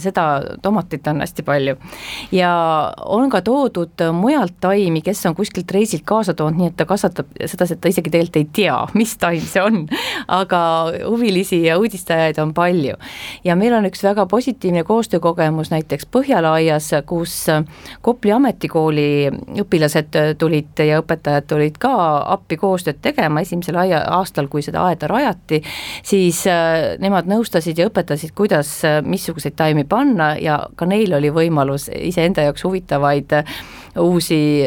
seda 0.00 0.26
tomatit 0.62 1.06
on 1.10 1.20
hästi 1.24 1.42
palju. 1.46 1.76
ja 2.32 2.52
on 3.04 3.30
ka 3.30 3.42
toodud 3.42 4.06
mujalt 4.16 4.56
taimi, 4.60 5.02
kes 5.02 5.26
on 5.26 5.31
on 5.32 5.36
kuskilt 5.38 5.70
reisilt 5.72 6.04
kaasa 6.08 6.34
toonud, 6.36 6.60
nii 6.60 6.70
et 6.70 6.76
ta 6.76 6.86
kasvatab 6.88 7.30
sedasi, 7.40 7.76
et 7.76 7.82
ta 7.82 7.90
isegi 7.92 8.12
tegelikult 8.12 8.38
ei 8.40 8.48
tea, 8.60 8.76
mis 9.00 9.16
taim 9.20 9.42
see 9.44 9.62
on. 9.62 9.82
aga 10.32 10.60
huvilisi 11.08 11.62
ja 11.64 11.78
uudistajaid 11.80 12.38
on 12.42 12.54
palju. 12.54 12.96
ja 13.44 13.56
meil 13.56 13.74
on 13.74 13.88
üks 13.88 14.04
väga 14.04 14.26
positiivne 14.26 14.84
koostöökogemus 14.84 15.72
näiteks 15.72 16.06
Põhjala 16.12 16.52
aias, 16.58 16.90
kus 17.06 17.46
Kopli 18.02 18.32
ametikooli 18.32 19.30
õpilased 19.62 20.16
tulid 20.38 20.82
ja 20.86 21.00
õpetajad 21.00 21.46
tulid 21.48 21.78
ka 21.80 21.92
appi 22.34 22.56
koostööd 22.60 23.00
tegema 23.02 23.40
esimesel 23.40 23.78
aia, 23.80 24.02
aastal, 24.18 24.48
kui 24.52 24.62
seda 24.62 24.84
aeda 24.88 25.08
rajati, 25.10 25.62
siis 26.04 26.44
äh, 26.50 26.94
nemad 27.02 27.28
nõustasid 27.30 27.78
ja 27.80 27.88
õpetasid, 27.88 28.34
kuidas, 28.36 28.74
missuguseid 29.06 29.56
taimi 29.56 29.84
panna 29.88 30.32
ja 30.40 30.58
ka 30.76 30.86
neil 30.88 31.14
oli 31.16 31.32
võimalus 31.32 31.88
iseenda 31.92 32.46
jaoks 32.48 32.64
huvitavaid 32.66 33.32
uusi 33.98 34.64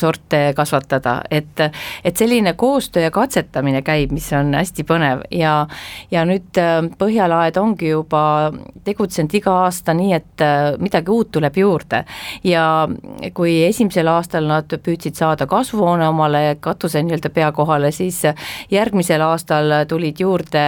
sorte 0.00 0.52
kasvatada, 0.56 1.20
et, 1.30 1.60
et 2.04 2.16
selline 2.16 2.54
koostöö 2.56 3.02
ja 3.02 3.10
katsetamine 3.10 3.82
käib, 3.82 4.12
mis 4.14 4.30
on 4.32 4.54
hästi 4.54 4.84
põnev. 4.88 5.24
Ja, 5.34 5.66
ja 6.10 6.24
nüüd 6.28 6.60
äh, 6.60 6.80
Põhjalaed 6.98 7.58
ongi 7.60 7.90
juba 7.90 8.52
tegutsenud 8.84 9.34
iga 9.34 9.56
aasta 9.64 9.94
nii, 9.96 10.12
et 10.16 10.44
äh, 10.44 10.74
midagi 10.80 11.12
uut 11.12 11.32
tuleb 11.34 11.56
juurde. 11.56 12.04
ja 12.44 12.88
kui 13.34 13.62
esimesel 13.64 14.08
aastal 14.08 14.46
nad 14.48 14.70
püüdsid 14.82 15.16
saada 15.18 15.46
kasvuhoone 15.46 16.08
omale 16.08 16.56
katuse 16.60 17.02
nii-öelda 17.02 17.30
pea 17.34 17.50
kohale, 17.52 17.90
siis 17.92 18.22
järgmisel 18.70 19.22
aastal 19.22 19.72
tulid 19.88 20.20
juurde 20.20 20.64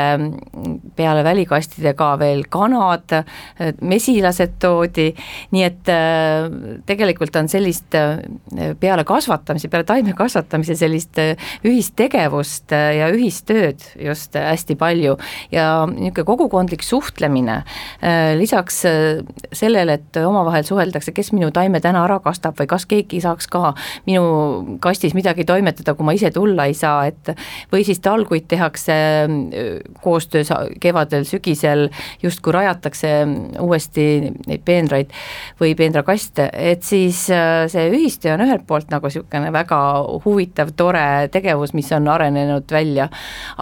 peale 0.96 1.24
välikastide 1.24 1.94
ka 1.94 2.12
veel 2.18 2.44
kanad, 2.50 3.16
mesilased 3.80 4.56
toodi, 4.62 5.10
nii 5.54 5.64
et 5.66 5.92
äh, 5.92 6.50
tegelikult 6.86 7.36
on 7.36 7.48
sellist 7.48 7.85
sellist 7.94 8.76
peale 8.80 9.04
kasvatamise, 9.04 9.68
peale 9.68 9.84
taime 9.86 10.12
kasvatamise 10.16 10.76
sellist 10.76 11.18
äh, 11.18 11.36
ühistegevust 11.64 12.72
äh, 12.72 12.96
ja 13.00 13.08
ühistööd 13.12 13.82
just 14.00 14.34
hästi 14.34 14.76
palju. 14.76 15.16
Ja 15.52 15.86
niisugune 15.86 16.26
kogukondlik 16.26 16.82
suhtlemine, 16.82 17.62
äh, 18.02 18.34
lisaks 18.38 18.82
sellele, 19.52 19.98
et 19.98 20.16
omavahel 20.16 20.64
suheldakse, 20.66 21.12
kes 21.12 21.32
minu 21.32 21.50
taime 21.54 21.80
täna 21.80 22.04
ära 22.04 22.18
kastab 22.24 22.56
või 22.58 22.68
kas 22.70 22.86
keegi 22.86 23.20
saaks 23.20 23.48
ka 23.50 23.74
minu 24.06 24.78
kastis 24.80 25.14
midagi 25.14 25.44
toimetada, 25.46 25.94
kui 25.94 26.06
ma 26.06 26.14
ise 26.16 26.30
tulla 26.34 26.66
ei 26.66 26.74
saa, 26.74 27.06
et 27.06 27.32
või 27.72 27.84
siis 27.86 28.00
talguid 28.04 28.46
tehakse 28.48 28.96
koostöös 30.02 30.52
kevadel, 30.80 31.26
sügisel, 31.28 31.88
justkui 32.22 32.54
rajatakse 32.54 33.12
uuesti 33.62 34.06
neid 34.46 34.64
peenraid 34.66 35.12
või 35.60 35.74
peenrakaste, 35.78 36.48
et 36.52 36.86
siis 36.86 37.26
see 37.26 37.75
see 37.76 37.90
ühistöö 37.92 38.34
on 38.34 38.44
ühelt 38.46 38.66
poolt 38.66 38.90
nagu 38.92 39.06
niisugune 39.06 39.52
väga 39.54 39.78
huvitav, 40.24 40.72
tore 40.76 41.28
tegevus, 41.32 41.74
mis 41.76 41.90
on 41.96 42.08
arenenud 42.10 42.72
välja, 42.72 43.08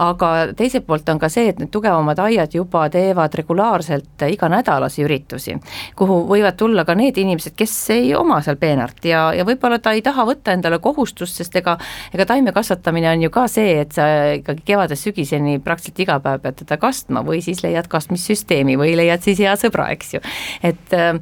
aga 0.01 0.31
teiselt 0.57 0.87
poolt 0.87 1.09
on 1.11 1.19
ka 1.21 1.29
see, 1.31 1.49
et 1.51 1.59
need 1.61 1.71
tugevamad 1.73 2.19
aiad 2.25 2.55
juba 2.55 2.87
teevad 2.93 3.35
regulaarselt 3.41 4.25
iganädalasi 4.29 5.05
üritusi, 5.05 5.57
kuhu 5.99 6.21
võivad 6.29 6.57
tulla 6.59 6.85
ka 6.87 6.95
need 6.97 7.17
inimesed, 7.21 7.55
kes 7.57 7.75
ei 7.95 8.13
oma 8.15 8.41
seal 8.45 8.59
peenart 8.61 9.05
ja, 9.05 9.27
ja 9.35 9.45
võib-olla 9.47 9.79
ta 9.83 9.95
ei 9.95 10.03
taha 10.05 10.25
võtta 10.27 10.55
endale 10.55 10.79
kohustust, 10.83 11.41
sest 11.41 11.55
ega 11.61 11.77
ega 12.15 12.25
taime 12.29 12.53
kasvatamine 12.55 13.09
on 13.11 13.25
ju 13.25 13.31
ka 13.33 13.45
see, 13.51 13.79
et 13.83 13.95
sa 13.95 14.07
ikkagi 14.37 14.63
kevadest 14.67 15.07
sügiseni 15.07 15.57
praktiliselt 15.63 16.03
iga 16.05 16.17
päev 16.23 16.43
pead 16.43 16.59
teda 16.63 16.77
kastma 16.81 17.23
või 17.25 17.41
siis 17.45 17.61
leiad 17.65 17.89
kastmissüsteemi 17.91 18.77
või 18.79 18.95
leiad 18.97 19.23
siis 19.25 19.41
hea 19.43 19.55
sõbra, 19.59 19.89
eks 19.95 20.15
ju. 20.15 20.23
et 20.65 20.95
äh, 20.95 21.19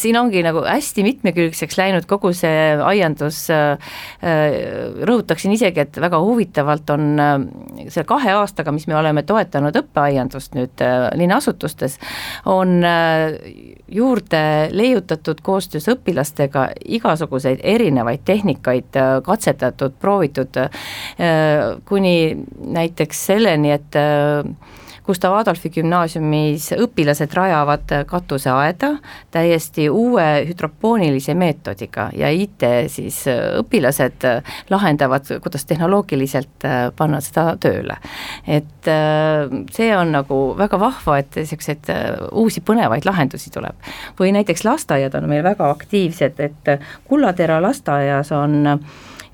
siin 0.00 0.18
ongi 0.20 0.42
nagu 0.46 0.64
hästi 0.66 1.04
mitmekülgseks 1.06 1.78
läinud 1.80 2.08
kogu 2.14 2.32
see 2.36 2.74
aiandus, 2.84 3.44
äh, 3.52 3.74
äh, 4.22 4.56
rõhutaksin 5.06 5.54
isegi, 5.54 5.84
et 5.84 5.98
väga 6.00 6.20
huvitavalt 6.22 6.90
on 6.94 7.08
äh, 7.20 7.34
selle 7.88 8.06
kahe 8.08 8.34
aastaga, 8.38 8.72
mis 8.74 8.86
me 8.90 8.96
oleme 8.98 9.24
toetanud 9.26 9.76
õppeaiandust 9.82 10.54
nüüd 10.58 10.84
linnaasutustes, 11.18 11.98
on 12.50 12.82
juurde 13.94 14.42
leiutatud 14.74 15.40
koostöös 15.44 15.86
õpilastega 15.92 16.66
igasuguseid 16.98 17.62
erinevaid 17.62 18.24
tehnikaid 18.24 18.98
katsetatud, 19.24 19.96
proovitud, 20.00 20.58
kuni 21.88 22.16
näiteks 22.78 23.26
selleni, 23.32 23.74
et 23.74 24.00
Gustav 25.04 25.34
Adolfi 25.36 25.68
gümnaasiumis 25.68 26.70
õpilased 26.80 27.34
rajavad 27.36 27.90
katuseaeda 28.08 28.88
täiesti 29.34 29.90
uue 29.92 30.24
hüdropoonilise 30.48 31.34
meetodiga 31.36 32.06
ja 32.16 32.30
IT 32.32 32.64
siis 32.88 33.18
õpilased 33.60 34.24
lahendavad, 34.72 35.28
kuidas 35.44 35.68
tehnoloogiliselt 35.68 36.68
panna 36.96 37.20
seda 37.20 37.56
tööle. 37.60 37.98
et 38.46 38.88
äh, 38.88 39.52
see 39.76 39.90
on 39.96 40.12
nagu 40.16 40.38
väga 40.58 40.80
vahva, 40.80 41.18
et 41.20 41.36
niisuguseid 41.36 41.90
äh, 41.92 42.04
uusi 42.32 42.64
põnevaid 42.64 43.04
lahendusi 43.04 43.50
tuleb. 43.52 43.76
või 44.20 44.32
näiteks 44.32 44.64
lasteaiad 44.64 45.14
on 45.14 45.28
meil 45.28 45.44
väga 45.44 45.70
aktiivsed, 45.70 46.40
et 46.40 46.80
Kullatera 47.04 47.60
lasteaias 47.62 48.32
on 48.32 48.80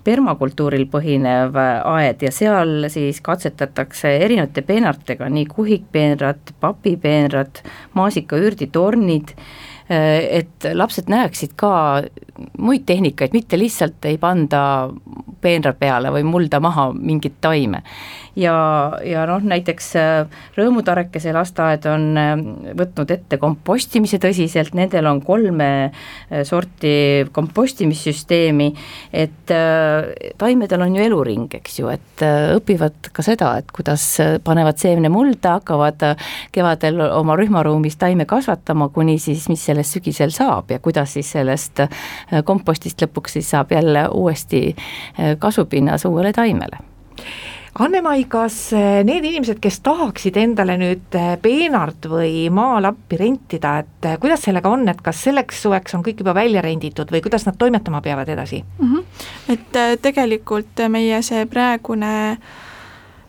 permakultuuril 0.05 0.87
põhinev 0.91 1.57
aed 1.61 2.23
ja 2.25 2.33
seal 2.35 2.89
siis 2.93 3.21
katsetatakse 3.25 4.17
erinevate 4.25 4.63
peenartega, 4.67 5.29
nii 5.29 5.47
kuhikpeenrat, 5.51 6.55
papipeenrat, 6.61 7.63
maasikaürditornid, 7.99 9.35
et 9.91 10.71
lapsed 10.75 11.11
näeksid 11.11 11.57
ka 11.59 11.73
muid 12.59 12.87
tehnikaid, 12.87 13.35
mitte 13.35 13.59
lihtsalt 13.59 14.07
ei 14.07 14.19
panda 14.23 14.63
peenra 15.43 15.73
peale 15.75 16.13
või 16.15 16.23
mulda 16.29 16.61
maha 16.63 16.91
mingit 16.95 17.41
taime 17.43 17.83
ja, 18.37 18.55
ja 19.05 19.25
noh, 19.29 19.43
näiteks 19.43 19.91
äh, 19.99 20.41
Rõõmutarekese 20.57 21.33
lasteaed 21.35 21.87
on 21.91 22.07
äh, 22.19 22.33
võtnud 22.79 23.11
ette 23.15 23.39
kompostimise 23.41 24.21
tõsiselt, 24.23 24.75
nendel 24.79 25.09
on 25.11 25.23
kolme 25.25 25.71
äh, 25.91 26.43
sorti 26.47 27.27
kompostimissüsteemi, 27.33 28.71
et 29.13 29.53
taimedel 30.39 30.85
on 30.85 30.95
ju 30.97 31.03
eluring, 31.05 31.55
eks 31.59 31.79
ju, 31.81 31.91
et 31.93 32.23
õpivad 32.57 33.11
ka 33.15 33.25
seda, 33.25 33.53
et 33.61 33.71
kuidas 33.75 34.05
panevad 34.45 34.79
seemne 34.81 35.11
mulda, 35.13 35.57
hakkavad 35.59 36.05
kevadel 36.55 37.01
oma 37.09 37.37
rühmaruumis 37.39 37.99
taime 38.01 38.27
kasvatama, 38.31 38.91
kuni 38.95 39.19
siis, 39.23 39.49
mis 39.51 39.65
sellest 39.67 39.99
sügisel 39.99 40.35
saab 40.35 40.71
ja 40.71 40.81
kuidas 40.83 41.17
siis 41.17 41.33
sellest 41.37 41.85
kompostist 42.47 43.03
lõpuks 43.05 43.39
siis 43.39 43.51
saab 43.55 43.73
jälle 43.75 44.07
uuesti 44.15 44.75
kasupinnas 45.43 46.07
uuele 46.09 46.33
taimele 46.37 46.81
Anne-Mai, 47.79 48.25
kas 48.29 48.73
eh, 48.75 49.05
need 49.07 49.25
inimesed, 49.25 49.61
kes 49.63 49.79
tahaksid 49.87 50.37
endale 50.41 50.75
nüüd 50.81 51.15
eh, 51.15 51.37
peenart 51.43 52.09
või 52.11 52.49
maalappi 52.51 53.21
rentida, 53.21 53.77
et 53.85 54.09
eh, 54.09 54.17
kuidas 54.23 54.43
sellega 54.49 54.73
on, 54.73 54.89
et 54.91 54.99
kas 55.05 55.23
selleks 55.29 55.63
suveks 55.63 55.95
on 55.95 56.03
kõik 56.07 56.25
juba 56.25 56.35
välja 56.35 56.65
renditud 56.67 57.13
või 57.15 57.23
kuidas 57.23 57.47
nad 57.47 57.59
toimetama 57.61 58.03
peavad 58.03 58.29
edasi 58.29 58.65
mm? 58.65 58.91
-hmm. 58.91 59.05
et 59.55 60.03
tegelikult 60.03 60.83
meie 60.91 61.23
see 61.23 61.47
praegune 61.47 62.13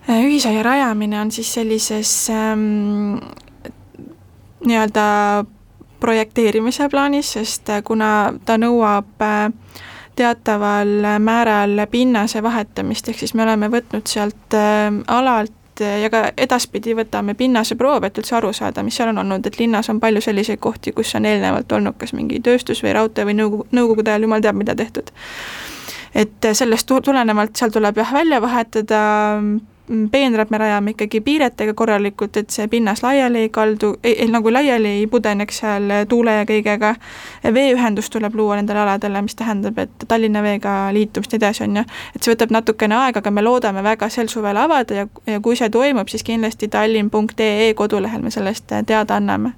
ühisaia 0.09 0.63
rajamine 0.65 1.21
on 1.21 1.31
siis 1.31 1.53
sellises 1.53 2.29
ähm, 2.33 3.21
nii-öelda 4.65 5.45
projekteerimise 6.01 6.89
plaanis, 6.89 7.33
sest 7.37 7.69
kuna 7.85 8.33
ta 8.45 8.57
nõuab 8.57 9.21
äh, 9.21 9.51
teataval 10.15 11.19
määral 11.19 11.85
pinnase 11.91 12.43
vahetamist, 12.43 13.09
ehk 13.09 13.19
siis 13.19 13.33
me 13.33 13.43
oleme 13.43 13.71
võtnud 13.71 14.07
sealt 14.09 14.57
äh, 14.57 14.89
alalt 15.07 15.53
ja 15.81 16.09
ka 16.13 16.23
edaspidi 16.37 16.93
võtame 16.97 17.33
pinnaseproove, 17.37 18.11
et 18.11 18.19
üldse 18.21 18.35
aru 18.37 18.51
saada, 18.53 18.83
mis 18.83 18.97
seal 18.99 19.09
on 19.13 19.23
olnud, 19.23 19.47
et 19.47 19.57
linnas 19.59 19.89
on 19.89 19.99
palju 20.03 20.21
selliseid 20.21 20.59
kohti, 20.61 20.93
kus 20.93 21.15
on 21.17 21.25
eelnevalt 21.25 21.71
olnud 21.71 21.97
kas 21.97 22.13
mingi 22.13 22.41
tööstus 22.43 22.83
või 22.83 22.93
raudtee 22.97 23.25
või 23.25 23.37
nõukogu, 23.39 23.67
nõukogude 23.71 24.13
ajal 24.13 24.27
jumal 24.27 24.43
teab 24.43 24.59
mida 24.59 24.75
tehtud. 24.75 25.11
et 26.15 26.47
sellest 26.53 26.91
tulenevalt 27.03 27.55
seal 27.55 27.71
tuleb 27.71 27.97
jah, 27.97 28.13
välja 28.13 28.41
vahetada 28.41 29.01
peenrad 30.11 30.47
me 30.49 30.57
rajame 30.57 30.93
ikkagi 30.95 31.21
piiretega 31.21 31.73
korralikult, 31.73 32.37
et 32.37 32.49
see 32.49 32.67
pinnas 32.71 33.03
laiali 33.03 33.45
ei 33.45 33.49
kaldu, 33.49 33.93
nagu 34.31 34.53
laiali 34.53 34.95
ei 35.01 35.07
pudeneks 35.07 35.61
seal 35.63 35.91
tuule 36.09 36.35
ja 36.39 36.45
kõigega. 36.49 36.95
veeühendus 37.53 38.09
tuleb 38.09 38.35
luua 38.35 38.55
nendele 38.55 38.79
aladele, 38.79 39.21
mis 39.21 39.35
tähendab, 39.35 39.77
et 39.77 40.07
Tallinna 40.07 40.43
veega 40.43 40.93
liitumist 40.93 41.33
edasi 41.33 41.63
on 41.63 41.81
ju, 41.81 41.85
et 42.15 42.23
see 42.23 42.33
võtab 42.33 42.51
natukene 42.51 42.95
aega, 42.95 43.19
aga 43.19 43.31
me 43.31 43.41
loodame 43.41 43.83
väga 43.83 44.09
sel 44.09 44.27
suvel 44.27 44.57
avada 44.57 45.03
ja, 45.03 45.07
ja 45.27 45.39
kui 45.39 45.55
see 45.55 45.69
toimub, 45.69 46.07
siis 46.07 46.23
kindlasti 46.23 46.67
tallinn.ee 46.67 47.73
kodulehel 47.73 48.21
me 48.21 48.31
sellest 48.31 48.71
teada 48.85 49.15
anname 49.15 49.55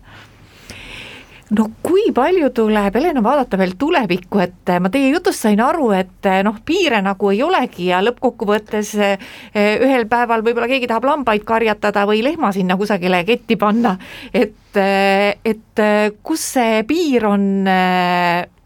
no 1.57 1.67
kui 1.85 2.09
palju 2.15 2.49
tuleb, 2.55 2.95
Helena, 2.97 3.21
vaadata 3.23 3.57
veel 3.59 3.75
tulevikku, 3.79 4.41
et 4.43 4.71
eh, 4.73 4.79
ma 4.83 4.91
teie 4.93 5.11
jutust 5.13 5.45
sain 5.45 5.61
aru, 5.63 5.91
et 5.95 6.29
eh, 6.29 6.41
noh, 6.45 6.57
piire 6.65 7.01
nagu 7.05 7.31
ei 7.33 7.41
olegi 7.45 7.89
ja 7.91 8.01
lõppkokkuvõttes 8.03 8.93
eh, 9.03 9.29
ühel 9.55 10.07
päeval 10.11 10.45
võib-olla 10.45 10.69
keegi 10.71 10.89
tahab 10.89 11.07
lambaid 11.09 11.45
karjatada 11.47 12.07
või 12.09 12.23
lehma 12.25 12.53
sinna 12.55 12.77
kusagile 12.79 13.23
ketti 13.27 13.57
panna, 13.59 13.95
et, 14.33 14.51
et 14.73 15.81
kus 16.25 16.45
see 16.55 16.83
piir 16.89 17.27
on 17.29 17.45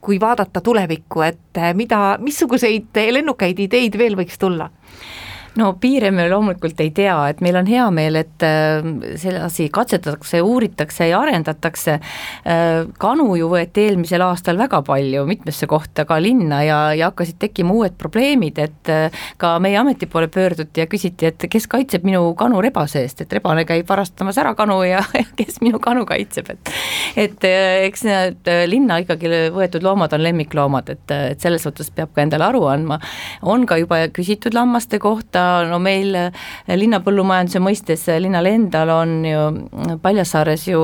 kui 0.08 0.20
vaadata 0.22 0.62
tulevikku, 0.64 1.24
et 1.26 1.62
mida, 1.76 2.16
missuguseid 2.24 2.96
lennukaid 3.12 3.60
ideid 3.68 3.98
veel 4.00 4.16
võiks 4.20 4.40
tulla? 4.40 4.70
No 5.58 5.72
piire 5.82 6.12
me 6.14 6.28
loomulikult 6.30 6.80
ei 6.84 6.92
tea, 6.96 7.16
et 7.32 7.42
meil 7.44 7.58
on 7.60 7.68
hea 7.70 7.86
meel, 7.94 8.20
et 8.20 8.46
äh, 8.46 8.86
sedasi 9.20 9.68
katsetatakse, 9.74 10.42
uuritakse 10.46 11.10
ja 11.10 11.22
arendatakse. 11.24 11.98
Äh, 12.48 12.86
kanu 13.02 13.36
ju 13.40 13.50
võeti 13.52 13.88
eelmisel 13.88 14.24
aastal 14.26 14.60
väga 14.60 14.82
palju 14.86 15.26
mitmesse 15.30 15.70
kohta 15.70 16.06
ka 16.10 16.20
linna 16.22 16.62
ja, 16.66 16.80
ja 16.98 17.12
hakkasid 17.12 17.40
tekkima 17.42 17.76
uued 17.76 17.98
probleemid, 18.00 18.62
et 18.62 18.94
äh, 18.94 19.24
ka 19.42 19.56
meie 19.64 19.80
ameti 19.80 20.10
poole 20.10 20.30
pöörduti 20.32 20.84
ja 20.84 20.88
küsiti, 20.90 21.32
et 21.32 21.48
kes 21.50 21.68
kaitseb 21.72 22.06
minu 22.08 22.34
kanu 22.38 22.62
rebase 22.64 23.02
eest, 23.06 23.26
et 23.26 23.38
rebane 23.40 23.66
käib 23.68 23.90
varastamas 23.90 24.38
ära 24.42 24.54
kanu 24.58 24.82
ja, 24.88 25.04
ja 25.20 25.26
kes 25.40 25.62
minu 25.66 25.82
kanu 25.84 26.06
kaitseb, 26.10 26.54
et 26.54 26.74
et 27.18 27.46
eks 27.88 28.04
need 28.06 28.50
linna 28.70 29.00
ikkagi 29.02 29.30
võetud 29.56 29.86
loomad 29.86 30.14
on 30.14 30.22
lemmikloomad, 30.22 30.92
et, 30.94 31.14
et 31.34 31.42
selles 31.42 31.64
suhtes 31.66 31.90
peab 31.96 32.12
ka 32.14 32.22
endale 32.22 32.46
aru 32.46 32.66
andma. 32.70 33.00
on 33.42 33.66
ka 33.66 33.80
juba 33.82 34.04
küsitud 34.14 34.54
lammaste 34.54 35.00
kohta, 35.02 35.47
no 35.70 35.80
meil 35.84 36.16
eh, 36.18 36.32
linnapõllumajanduse 36.76 37.62
mõistes 37.64 38.08
eh, 38.12 38.20
linnal 38.24 38.48
endal 38.50 38.92
on 38.94 39.16
ju 39.28 39.46
Paljassaares 40.04 40.68
ju 40.70 40.82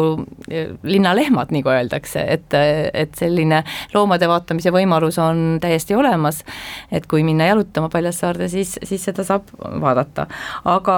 eh, 0.49 0.73
linnalehmad, 0.83 1.53
nagu 1.55 1.73
öeldakse, 1.73 2.23
et, 2.37 2.55
et 2.93 3.13
selline 3.19 3.63
loomade 3.93 4.29
vaatamise 4.29 4.73
võimalus 4.73 5.19
on 5.21 5.59
täiesti 5.63 5.97
olemas, 5.97 6.43
et 6.91 7.07
kui 7.09 7.25
minna 7.27 7.51
jalutama 7.51 7.91
Paljassaarde, 7.93 8.49
siis, 8.51 8.77
siis 8.83 9.03
seda 9.09 9.25
saab 9.27 9.51
vaadata, 9.83 10.27
aga 10.69 10.97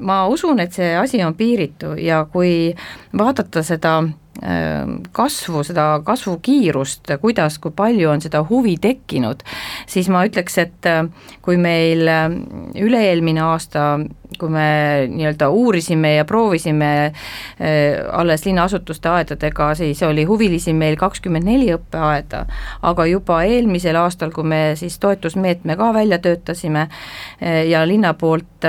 ma 0.00 0.22
usun, 0.28 0.60
et 0.60 0.74
see 0.76 0.94
asi 0.96 1.22
on 1.24 1.36
piiritu 1.38 1.94
ja 2.00 2.24
kui 2.32 2.74
vaadata 3.16 3.62
seda 3.64 4.00
kasvu, 5.12 5.62
seda 5.66 5.86
kasvukiirust, 6.06 7.10
kuidas, 7.20 7.58
kui 7.58 7.72
palju 7.74 8.10
on 8.10 8.22
seda 8.22 8.44
huvi 8.46 8.76
tekkinud, 8.80 9.42
siis 9.90 10.08
ma 10.12 10.22
ütleks, 10.28 10.58
et 10.62 10.88
äh, 10.88 11.02
kui 11.42 11.58
meil 11.60 12.06
äh, 12.08 12.26
üle-eelmine 12.78 13.42
aasta, 13.42 13.98
kui 14.38 14.50
me 14.52 15.08
nii-öelda 15.10 15.48
uurisime 15.50 16.14
ja 16.14 16.26
proovisime 16.28 16.90
äh, 17.06 17.98
alles 18.12 18.46
linnaasutuste 18.46 19.10
aedadega, 19.10 19.72
siis 19.78 20.02
oli 20.06 20.24
huvilisi 20.28 20.74
meil 20.76 20.98
kakskümmend 21.00 21.48
neli 21.48 21.72
õppeaeda, 21.74 22.44
aga 22.86 23.08
juba 23.10 23.42
eelmisel 23.48 23.98
aastal, 23.98 24.30
kui 24.34 24.46
me 24.46 24.62
siis 24.78 25.00
toetusmeetme 25.02 25.76
ka 25.80 25.90
välja 25.96 26.20
töötasime 26.22 26.88
ja 27.68 27.82
linna 27.88 28.12
poolt 28.18 28.66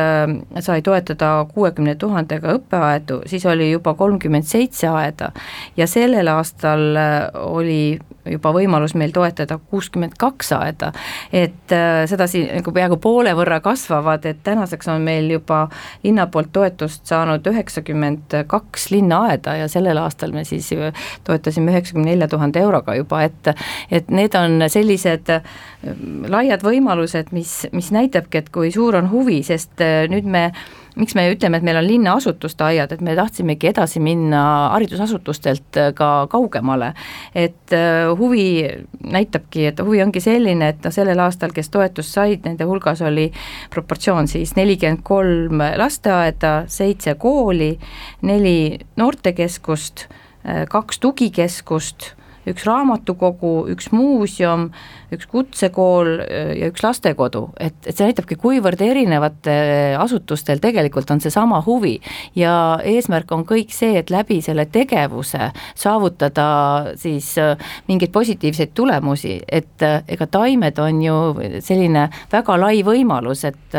sai 0.59 0.81
toetada 0.85 1.45
kuuekümne 1.53 1.95
tuhandega 1.99 2.53
õppeaedu, 2.57 3.21
siis 3.29 3.45
oli 3.49 3.71
juba 3.71 3.93
kolmkümmend 3.97 4.47
seitse 4.47 4.87
aeda 4.87 5.31
ja 5.77 5.87
sellel 5.87 6.27
aastal 6.27 6.95
äh, 6.95 7.29
oli 7.39 7.99
juba 8.29 8.51
võimalus 8.53 8.93
meil 8.99 9.13
toetada 9.15 9.57
kuuskümmend 9.71 10.13
kaks 10.19 10.51
aeda, 10.57 10.91
et 11.33 11.73
äh, 11.73 12.03
sedasi 12.09 12.43
nagu 12.49 12.73
peaaegu 12.75 12.99
poole 13.01 13.33
võrra 13.37 13.59
kasvavad, 13.63 14.25
et 14.29 14.41
tänaseks 14.45 14.89
on 14.91 15.01
meil 15.05 15.29
juba 15.31 15.65
linna 16.03 16.27
poolt 16.27 16.51
toetust 16.53 17.09
saanud 17.09 17.47
üheksakümmend 17.49 18.37
kaks 18.47 18.89
linnaaeda 18.93 19.55
ja 19.61 19.69
sellel 19.71 19.97
aastal 20.01 20.35
me 20.35 20.43
siis 20.47 20.69
toetasime 21.27 21.73
üheksakümne 21.73 22.11
nelja 22.11 22.29
tuhande 22.31 22.61
euroga 22.61 22.95
juba, 22.99 23.23
et 23.23 23.53
et 23.91 24.11
need 24.13 24.35
on 24.37 24.65
sellised 24.69 25.31
äh, 25.33 25.55
laiad 26.29 26.63
võimalused, 26.65 27.33
mis, 27.35 27.63
mis 27.71 27.91
näitabki, 27.95 28.43
et 28.43 28.53
kui 28.53 28.71
suur 28.71 28.99
on 28.99 29.09
huvi, 29.11 29.41
sest 29.47 29.81
nüüd 30.11 30.27
me 30.29 30.49
miks 30.95 31.15
me 31.15 31.25
ütleme, 31.31 31.59
et 31.59 31.65
meil 31.65 31.77
on 31.79 31.87
linnaasutuste 31.87 32.63
aiad, 32.65 32.91
et 32.93 33.01
me 33.05 33.15
tahtsimegi 33.17 33.69
edasi 33.71 34.01
minna 34.03 34.41
haridusasutustelt 34.73 35.79
äh, 35.79 35.91
ka 35.95 36.27
kaugemale. 36.31 36.93
et 37.35 37.73
äh, 37.73 38.09
huvi 38.17 38.67
näitabki, 39.03 39.65
et 39.69 39.79
huvi 39.79 40.01
ongi 40.03 40.21
selline, 40.23 40.69
et 40.73 40.83
noh, 40.83 40.93
sellel 40.93 41.19
aastal, 41.19 41.53
kes 41.55 41.69
toetust 41.69 42.15
said, 42.17 42.45
nende 42.45 42.67
hulgas 42.69 43.01
oli 43.05 43.29
proportsioon 43.73 44.27
siis 44.27 44.55
nelikümmend 44.57 45.03
kolm 45.03 45.63
lasteaeda, 45.77 46.63
seitse 46.67 47.15
kooli, 47.19 47.73
neli 48.21 48.79
noortekeskust, 48.97 50.07
äh, 50.45 50.63
kaks 50.69 50.99
tugikeskust, 50.99 52.13
üks 52.49 52.65
raamatukogu, 52.65 53.67
üks 53.73 53.91
muuseum 53.93 54.69
üks 55.15 55.27
kutsekool 55.29 56.11
äh, 56.23 56.51
ja 56.59 56.69
üks 56.71 56.83
lastekodu, 56.83 57.47
et, 57.59 57.75
et 57.85 57.95
see 57.95 58.09
näitabki, 58.09 58.37
kuivõrd 58.39 58.81
erinevatel 58.85 59.97
asutustel 59.99 60.61
tegelikult 60.61 61.09
on 61.13 61.21
seesama 61.23 61.61
huvi. 61.65 61.97
Ja 62.37 62.53
eesmärk 62.85 63.31
on 63.35 63.45
kõik 63.49 63.73
see, 63.75 63.97
et 63.99 64.13
läbi 64.13 64.39
selle 64.45 64.67
tegevuse 64.69 65.51
saavutada 65.77 66.49
siis 66.99 67.31
äh, 67.41 67.55
mingeid 67.89 68.13
positiivseid 68.15 68.73
tulemusi, 68.77 69.39
et 69.47 69.85
äh, 69.85 70.03
ega 70.07 70.29
taimed 70.29 70.79
on 70.83 71.01
ju 71.03 71.17
selline 71.65 72.07
väga 72.31 72.57
lai 72.59 72.83
võimalus, 72.85 73.45
et 73.49 73.77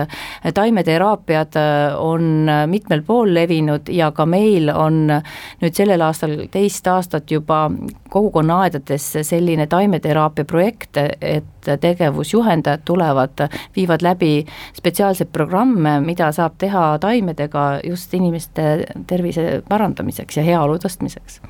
taimeteraapiad 0.55 1.57
on 2.01 2.49
mitmel 2.71 3.03
pool 3.07 3.33
levinud 3.35 3.89
ja 3.93 4.11
ka 4.15 4.27
meil 4.29 4.71
on 4.73 5.03
nüüd 5.11 5.77
sellel 5.77 6.03
aastal 6.05 6.37
teist 6.53 6.87
aastat 6.91 7.31
juba 7.31 7.67
kogukonnaaedades 8.11 9.07
selline 9.27 9.67
taimeteraapia 9.71 10.45
projekt, 10.45 10.99
et 11.21 11.45
tegevusjuhendajad 11.81 12.81
tulevad, 12.85 13.49
viivad 13.77 14.03
läbi 14.03 14.47
spetsiaalseid 14.75 15.29
programme, 15.33 16.01
mida 16.01 16.33
saab 16.33 16.55
teha 16.59 16.99
taimedega 17.01 17.81
just 17.85 18.15
inimeste 18.15 18.87
tervise 19.07 19.63
parandamiseks 19.69 20.37
ja 20.37 20.43
heaolu 20.43 20.79
tõstmiseks. 20.79 21.41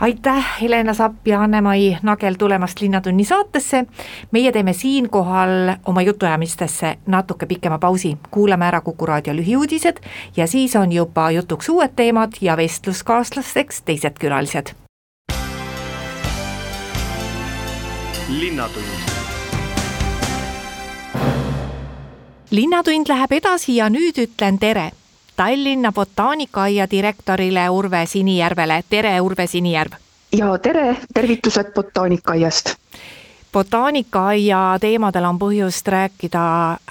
aitäh, 0.00 0.46
Helena 0.62 0.94
Sapp 0.94 1.26
ja 1.26 1.42
Anne-Mai 1.42 1.96
Nagel 2.02 2.34
tulemast 2.34 2.80
Linnatunni 2.80 3.24
saatesse. 3.24 3.84
meie 4.30 4.52
teeme 4.52 4.72
siinkohal 4.72 5.72
oma 5.86 6.02
jutuajamistesse 6.02 6.98
natuke 7.06 7.46
pikema 7.46 7.78
pausi, 7.78 8.18
kuulame 8.30 8.66
ära 8.66 8.80
Kuku 8.80 9.06
raadio 9.06 9.34
lühiuudised 9.34 10.00
ja 10.36 10.46
siis 10.46 10.76
on 10.76 10.92
juba 10.92 11.30
jutuks 11.30 11.68
uued 11.68 11.92
teemad 11.96 12.32
ja 12.40 12.56
vestluskaaslasteks 12.56 13.82
teised 13.82 14.18
külalised 14.18 14.87
linnatund. 18.28 18.84
linnatund 22.50 23.08
läheb 23.08 23.32
edasi 23.32 23.76
ja 23.76 23.88
nüüd 23.88 24.18
ütlen 24.20 24.58
tere 24.60 24.90
Tallinna 25.36 25.92
botaanikaaia 25.92 26.90
direktorile 26.90 27.70
Urve 27.70 28.06
Sinijärvele, 28.06 28.82
tere, 28.90 29.20
Urve 29.20 29.46
Sinijärv! 29.46 29.92
ja 30.32 30.58
tere, 30.58 30.96
tervitused 31.14 31.72
botaanikaaiast! 31.74 32.74
Botaanikaaia 33.52 34.78
teemadel 34.80 35.24
on 35.24 35.38
põhjust 35.38 35.88
rääkida 35.88 36.42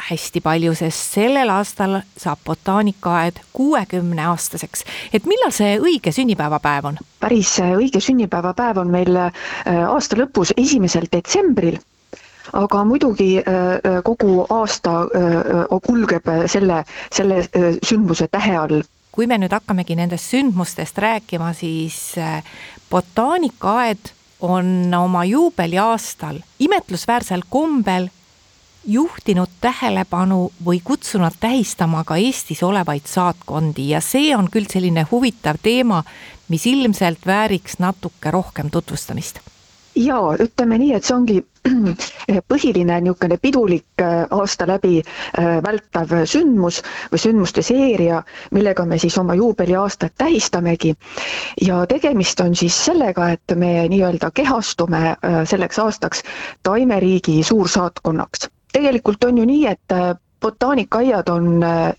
hästi 0.10 0.42
palju, 0.42 0.74
sest 0.76 1.18
sellel 1.18 1.50
aastal 1.54 2.00
saab 2.18 2.40
botaanikaaed 2.46 3.42
kuuekümne 3.54 4.26
aastaseks. 4.26 4.84
et 5.14 5.26
millal 5.26 5.52
see 5.52 5.78
õige 5.80 6.12
sünnipäevapäev 6.12 6.86
on? 6.86 6.98
päris 7.20 7.60
õige 7.62 8.02
sünnipäevapäev 8.02 8.78
on 8.78 8.92
meil 8.92 9.16
äh, 9.16 9.32
aasta 9.90 10.18
lõpus, 10.18 10.54
esimesel 10.58 11.06
detsembril 11.12 11.78
aga 12.54 12.84
muidugi 12.84 13.38
äh, 13.38 13.46
äh, 13.46 14.04
kogu 14.04 14.46
aasta 14.50 15.00
kulgeb 15.86 16.30
selle, 16.46 16.84
selle 17.12 17.44
sündmuse 17.84 18.28
tähe 18.28 18.58
all 18.58 18.84
kui 19.12 19.28
me 19.28 19.38
nüüd 19.42 19.54
hakkamegi 19.54 19.96
nendest 19.98 20.30
sündmustest 20.30 20.98
rääkima, 21.02 21.54
siis 21.54 22.16
botaanikaaed 22.92 24.14
on 24.40 24.94
oma 24.94 25.26
juubeliaastal 25.26 26.40
imetlusväärsel 26.60 27.42
kombel 27.50 28.10
juhtinud 28.88 29.50
tähelepanu 29.62 30.52
või 30.66 30.80
kutsunud 30.84 31.36
tähistama 31.40 32.04
ka 32.04 32.16
Eestis 32.16 32.64
olevaid 32.64 33.06
saatkondi. 33.06 33.90
Ja 33.90 34.02
see 34.02 34.36
on 34.36 34.48
küll 34.52 34.70
selline 34.72 35.08
huvitav 35.12 35.60
teema, 35.62 36.04
mis 36.48 36.66
ilmselt 36.66 37.26
vääriks 37.26 37.80
natuke 37.80 38.32
rohkem 38.32 38.72
tutvustamist 38.72 39.40
jaa, 40.06 40.36
ütleme 40.44 40.78
nii, 40.82 40.94
et 40.98 41.06
see 41.08 41.16
ongi 41.16 41.38
põhiline 42.52 42.98
niisugune 43.04 43.38
pidulik 43.42 44.02
äh, 44.04 44.26
aasta 44.38 44.68
läbi 44.70 45.00
äh, 45.02 45.58
vältav 45.66 46.14
sündmus 46.30 46.82
või 47.12 47.22
sündmuste 47.24 47.64
seeria, 47.66 48.22
millega 48.56 48.86
me 48.86 49.00
siis 49.02 49.18
oma 49.22 49.36
juubeliaastat 49.40 50.14
tähistamegi. 50.22 50.94
ja 51.68 51.82
tegemist 51.88 52.40
on 52.46 52.56
siis 52.56 52.78
sellega, 52.86 53.30
et 53.38 53.56
me 53.56 53.72
nii-öelda 53.90 54.32
kehastume 54.32 55.04
äh, 55.16 55.42
selleks 55.46 55.80
aastaks 55.80 56.24
taimeriigi 56.64 57.42
suursaatkonnaks. 57.44 58.50
tegelikult 58.74 59.24
on 59.24 59.38
ju 59.38 59.46
nii, 59.46 59.66
et 59.68 59.98
botaanikaiad 60.42 61.30
on 61.34 61.64
äh, 61.64 61.94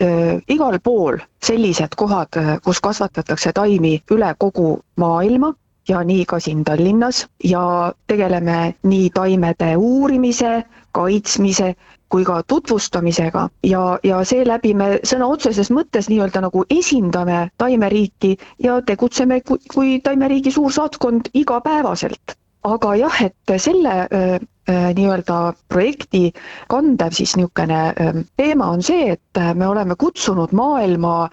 igal 0.49 0.79
pool 0.85 1.19
sellised 1.43 1.97
kohad, 1.97 2.39
kus 2.65 2.81
kasvatatakse 2.81 3.53
taimi 3.53 3.99
üle 4.15 4.35
kogu 4.39 4.79
maailma 4.97 5.53
ja 5.89 6.03
nii 6.05 6.25
ka 6.31 6.39
siin 6.41 6.65
Tallinnas. 6.65 7.27
Ja 7.45 7.93
tegeleme 8.07 8.75
nii 8.83 9.11
taimede 9.15 9.77
uurimise, 9.77 10.65
kaitsmise 10.93 11.75
kui 12.09 12.25
ka 12.25 12.43
tutvustamisega. 12.49 13.49
Ja, 13.73 13.83
ja 14.03 14.23
seeläbi 14.25 14.75
me 14.75 14.89
sõna 15.13 15.29
otseses 15.37 15.71
mõttes 15.79 16.09
nii-öelda 16.13 16.41
nagu 16.47 16.65
esindame 16.79 17.41
taimeriiki 17.65 18.35
ja 18.69 18.81
tegutseme 18.93 19.41
kui, 19.41 19.59
kui 19.75 19.99
taimeriigi 20.09 20.51
suursaatkond 20.59 21.29
igapäevaselt 21.35 22.39
aga 22.67 22.95
jah, 22.99 23.19
et 23.23 23.53
selle 23.63 23.93
äh, 24.11 24.39
äh, 24.69 24.89
nii-öelda 24.97 25.55
projekti 25.71 26.33
kandev 26.69 27.15
siis 27.15 27.37
niisugune 27.39 27.79
äh, 27.95 28.19
teema 28.37 28.71
on 28.75 28.83
see, 28.83 29.13
et 29.15 29.41
me 29.55 29.69
oleme 29.69 29.95
kutsunud 29.99 30.53
maailma 30.53 31.29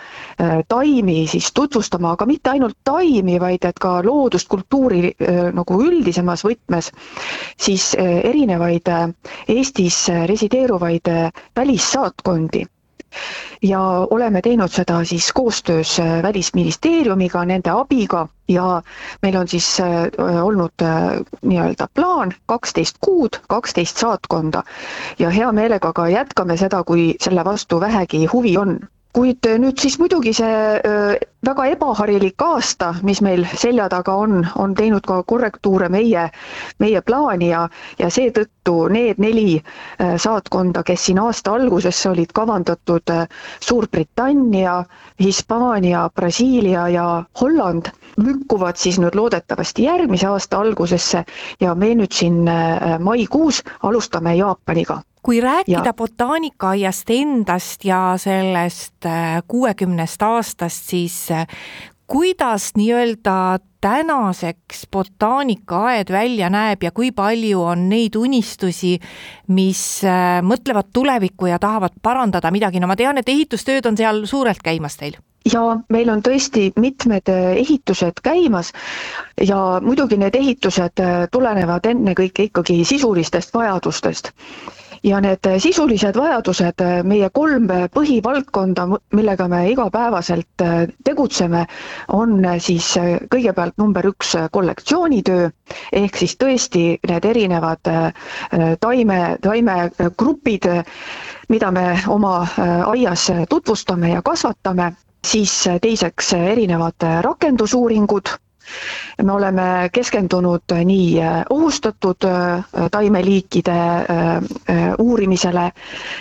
taimi 0.70 1.26
siis 1.28 1.50
tutvustama, 1.54 2.12
aga 2.14 2.26
mitte 2.30 2.52
ainult 2.54 2.78
taimi, 2.84 3.40
vaid 3.42 3.66
et 3.66 3.80
ka 3.82 3.98
loodust, 4.06 4.48
kultuuri 4.52 5.16
nagu 5.58 5.80
üldisemas 5.82 6.46
võtmes, 6.46 6.92
siis 7.58 7.94
erinevaid 7.98 8.92
Eestis 9.50 10.04
resideeruvaid 10.30 11.10
välissaatkondi 11.58 12.66
ja 13.62 13.80
oleme 14.10 14.42
teinud 14.42 14.72
seda 14.72 15.04
siis 15.06 15.32
koostöös 15.34 16.00
äh, 16.00 16.24
Välisministeeriumiga, 16.24 17.46
nende 17.46 17.70
abiga. 17.70 18.28
Ja 18.48 18.82
meil 19.22 19.36
on 19.38 19.48
siis 19.48 19.68
äh, 19.80 20.44
olnud 20.44 20.82
äh, 20.82 21.22
nii-öelda 21.42 21.88
plaan 21.94 22.34
kaksteist 22.46 22.98
kuud, 23.02 23.40
kaksteist 23.50 23.98
saatkonda. 23.98 24.64
Ja 25.20 25.30
hea 25.30 25.52
meelega 25.52 25.94
ka 25.94 26.10
jätkame 26.10 26.58
seda, 26.58 26.84
kui 26.84 27.16
selle 27.20 27.46
vastu 27.46 27.80
vähegi 27.82 28.26
huvi 28.34 28.58
on 28.58 28.80
kuid 29.16 29.48
nüüd 29.64 29.80
siis 29.80 29.94
muidugi 30.02 30.32
see 30.36 30.56
väga 31.48 31.66
ebaharilik 31.72 32.42
aasta, 32.46 32.88
mis 33.08 33.22
meil 33.26 33.46
selja 33.62 33.86
taga 33.94 34.16
on, 34.24 34.34
on 34.64 34.74
teinud 34.76 35.06
ka 35.08 35.22
korrektuure 35.32 35.88
meie, 35.94 36.24
meie 36.84 37.02
plaani 37.06 37.50
ja, 37.52 37.62
ja 38.02 38.10
seetõttu 38.16 38.74
need 38.96 39.22
neli 39.26 39.62
saatkonda, 40.26 40.84
kes 40.90 41.06
siin 41.08 41.22
aasta 41.24 41.54
algusesse 41.60 42.10
olid 42.12 42.34
kavandatud 42.36 43.14
Suurbritannia, 43.70 44.76
Hispaania, 45.24 46.04
Brasiilia 46.16 46.88
ja 46.98 47.08
Holland, 47.42 47.92
lükkuvad 48.20 48.82
siis 48.82 49.00
nüüd 49.04 49.16
loodetavasti 49.20 49.88
järgmise 49.88 50.28
aasta 50.34 50.60
algusesse 50.66 51.24
ja 51.64 51.76
me 51.76 51.94
nüüd 52.02 52.12
siin 52.20 52.44
maikuus 53.10 53.64
alustame 53.84 54.36
Jaapaniga 54.42 55.00
kui 55.26 55.42
rääkida 55.42 55.94
botaanikaaiast 55.94 57.10
endast 57.10 57.86
ja 57.86 58.14
sellest 58.18 59.06
äh, 59.06 59.42
kuuekümnest 59.48 60.22
aastast, 60.22 60.86
siis 60.90 61.32
äh, 61.32 61.48
kuidas 62.08 62.72
nii-öelda 62.78 63.58
tänaseks 63.82 64.86
botaanikaaed 64.92 66.12
välja 66.14 66.50
näeb 66.50 66.84
ja 66.84 66.92
kui 66.92 67.10
palju 67.12 67.64
on 67.64 67.90
neid 67.90 68.16
unistusi, 68.16 69.00
mis 69.48 69.82
äh, 70.06 70.46
mõtlevad 70.46 70.94
tulevikku 70.94 71.50
ja 71.50 71.60
tahavad 71.60 71.98
parandada 72.02 72.54
midagi, 72.54 72.80
no 72.80 72.88
ma 72.88 72.96
tean, 72.96 73.18
et 73.18 73.30
ehitustööd 73.30 73.90
on 73.90 73.98
seal 73.98 74.28
suurelt 74.30 74.62
käimas 74.62 75.02
teil. 75.02 75.18
Ja 75.50 75.62
meil 75.90 76.10
on 76.10 76.22
tõesti 76.26 76.72
mitmed 76.78 77.30
ehitused 77.34 78.22
käimas 78.26 78.74
ja 79.42 79.80
muidugi 79.82 80.18
need 80.18 80.38
ehitused 80.38 81.02
tulenevad 81.32 81.86
ennekõike 81.86 82.50
ikkagi 82.50 82.84
sisulistest 82.86 83.54
vajadustest 83.54 84.34
ja 85.06 85.20
need 85.22 85.46
sisulised 85.62 86.18
vajadused, 86.18 86.82
meie 87.06 87.28
kolm 87.34 87.68
põhivaldkonda, 87.94 88.86
millega 89.16 89.48
me 89.52 89.60
igapäevaselt 89.72 90.64
äh, 90.66 90.88
tegutseme, 91.06 91.66
on 92.18 92.34
siis 92.64 92.88
äh, 92.98 93.12
kõigepealt 93.32 93.78
number 93.82 94.08
üks 94.10 94.34
kollektsioonitöö, 94.56 95.50
ehk 96.02 96.18
siis 96.24 96.34
tõesti 96.42 96.86
need 97.10 97.28
erinevad 97.32 97.92
äh, 97.92 98.30
taime, 98.82 99.20
taimegrupid, 99.46 100.70
mida 101.54 101.72
me 101.72 101.86
oma 102.10 102.34
aias 102.90 103.28
tutvustame 103.50 104.10
ja 104.16 104.24
kasvatame, 104.26 104.90
siis 105.26 105.54
teiseks 105.84 106.34
erinevad 106.40 107.06
rakendusuuringud 107.26 108.34
me 109.24 109.32
oleme 109.34 109.90
keskendunud 109.94 110.74
nii 110.86 111.22
äh, 111.22 111.44
ohustatud 111.50 112.24
äh, 112.28 112.64
taimeliikide 112.92 113.72
äh, 113.72 114.94
uurimisele 115.00 115.72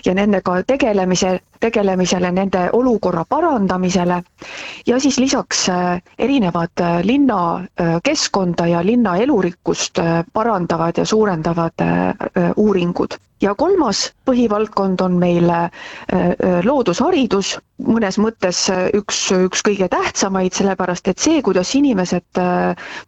ja 0.06 0.14
nendega 0.14 0.56
tegelemise, 0.66 1.40
tegelemisele, 1.60 2.30
nende 2.32 2.68
olukorra 2.72 3.24
parandamisele 3.28 4.22
ja 4.86 5.00
siis 5.00 5.18
lisaks 5.18 5.66
erinevad 6.18 6.84
linnakeskkonda 7.02 8.66
ja 8.66 8.84
linna 8.86 9.16
elurikkust 9.16 9.98
parandavad 10.32 10.98
ja 10.98 11.04
suurendavad 11.04 11.84
uuringud 12.56 13.16
ja 13.42 13.54
kolmas 13.58 14.00
põhivaldkond 14.28 15.00
on 15.04 15.16
meil 15.20 15.48
äh, 15.50 15.64
äh, 16.14 16.60
loodusharidus, 16.64 17.54
mõnes 17.84 18.16
mõttes 18.22 18.60
äh, 18.72 18.86
üks, 18.94 19.18
üks 19.34 19.64
kõige 19.66 19.88
tähtsamaid, 19.92 20.54
sellepärast 20.54 21.08
et 21.10 21.18
see, 21.22 21.40
kuidas 21.44 21.72
inimesed 21.74 22.40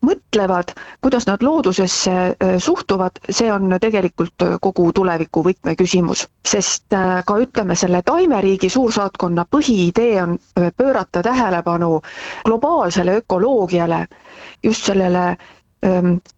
mõtlevad, 0.07 0.73
kuidas 1.05 1.27
nad 1.29 1.43
loodusesse 1.47 2.15
suhtuvad, 2.63 3.21
see 3.31 3.49
on 3.55 3.77
tegelikult 3.83 4.45
kogu 4.65 4.89
tuleviku 4.97 5.45
võtmeküsimus. 5.47 6.27
sest 6.47 6.95
ka 7.27 7.37
ütleme, 7.43 7.75
selle 7.77 8.03
taimeriigi 8.07 8.69
suursaatkonna 8.71 9.45
põhiidee 9.51 10.23
on 10.23 10.37
pöörata 10.77 11.23
tähelepanu 11.23 12.01
globaalsele 12.47 13.17
ökoloogiale, 13.23 14.07
just 14.63 14.85
sellele 14.91 15.37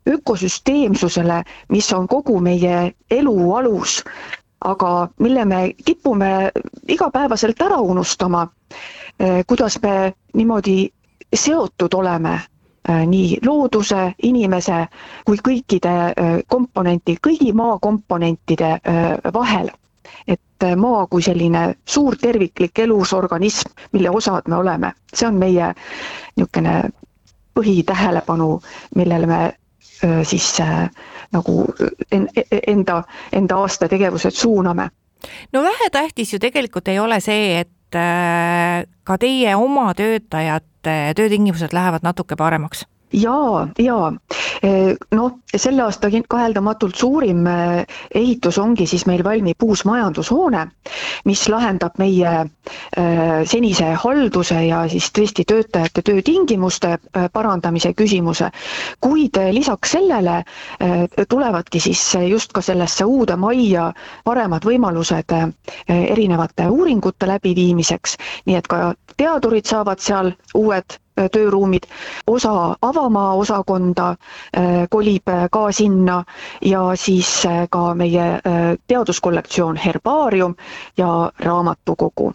ökosüsteemsusele, 0.07 1.43
mis 1.69 1.93
on 1.93 2.09
kogu 2.09 2.41
meie 2.41 2.93
elu 3.11 3.53
alus, 3.55 4.05
aga 4.65 5.09
mille 5.19 5.45
me 5.45 5.61
kipume 5.85 6.51
igapäevaselt 6.89 7.61
ära 7.63 7.77
unustama, 7.81 8.47
kuidas 9.47 9.79
me 9.83 10.13
niimoodi 10.35 10.91
seotud 11.35 11.95
oleme 11.95 12.39
nii 13.07 13.39
looduse, 13.45 14.13
inimese 14.23 14.87
kui 15.27 15.37
kõikide 15.45 15.93
komponenti, 16.49 17.19
kõigi 17.27 17.53
maa 17.53 17.79
komponentide 17.79 18.79
vahel. 19.35 19.71
et 20.29 20.65
maa 20.77 21.07
kui 21.07 21.23
selline 21.23 21.75
suur 21.87 22.17
terviklik 22.17 22.79
elus 22.79 23.13
organism, 23.13 23.69
mille 23.93 24.11
osad 24.11 24.49
me 24.49 24.57
oleme, 24.57 24.93
see 25.15 25.29
on 25.29 25.35
meie 25.39 25.67
niisugune 26.37 26.73
põhitähelepanu, 27.59 28.51
millele 28.97 29.27
me 29.27 29.41
siis 30.23 30.53
nagu 31.35 31.55
enda, 32.13 33.01
enda 33.35 33.57
aasta 33.59 33.89
tegevused 33.91 34.31
suuname. 34.31 34.89
no 35.53 35.63
vähetähtis 35.63 36.33
ju 36.33 36.39
tegelikult 36.39 36.89
ei 36.89 36.99
ole 36.99 37.21
see, 37.21 37.59
et 37.61 37.99
ka 39.05 39.19
teie 39.19 39.57
oma 39.57 39.95
töötajate 39.95 40.95
töötingimused 41.17 41.75
lähevad 41.75 42.07
natuke 42.07 42.37
paremaks 42.37 42.87
jaa, 43.13 43.69
jaa, 43.79 44.11
noh, 45.15 45.31
selle 45.57 45.83
aasta 45.83 46.09
kaheldamatult 46.29 46.97
suurim 46.99 47.47
eh, 47.47 47.87
ehitus 48.15 48.59
ongi 48.59 48.87
siis 48.87 49.07
meil 49.07 49.23
valmib 49.25 49.63
uus 49.65 49.85
majandushoone, 49.89 50.65
mis 51.29 51.45
lahendab 51.49 51.99
meie 51.99 52.33
eh, 52.97 53.45
senise 53.49 53.93
halduse 54.05 54.61
ja 54.67 54.83
siis 54.93 55.11
tõesti 55.17 55.45
töötajate 55.49 56.03
töötingimuste 56.03 56.97
parandamise 57.33 57.93
küsimuse. 57.95 58.51
kuid 59.01 59.37
lisaks 59.53 59.91
sellele 59.97 60.43
tulevadki 61.29 61.81
siis 61.81 62.03
just 62.29 62.53
ka 62.53 62.61
sellesse 62.63 63.05
uude 63.05 63.37
majja 63.37 63.93
paremad 64.25 64.65
võimalused 64.65 65.35
erinevate 65.89 66.67
uuringute 66.69 67.27
läbiviimiseks, 67.27 68.17
nii 68.47 68.57
et 68.57 68.67
ka 68.67 68.95
teadurid 69.17 69.67
saavad 69.67 70.01
seal 70.01 70.33
uued 70.55 70.99
tööruumid, 71.33 71.87
osa 72.27 72.53
avamaa 72.83 73.35
osakonda 73.35 74.09
äh, 74.11 74.87
kolib 74.91 75.29
äh, 75.29 75.47
ka 75.53 75.67
sinna 75.73 76.25
ja 76.65 76.83
siis 76.97 77.31
äh, 77.47 77.67
ka 77.71 77.95
meie 77.95 78.27
teaduskollektsioon 78.89 79.77
Herbaarium 79.77 80.55
ja 80.97 81.31
raamatukogu. 81.41 82.33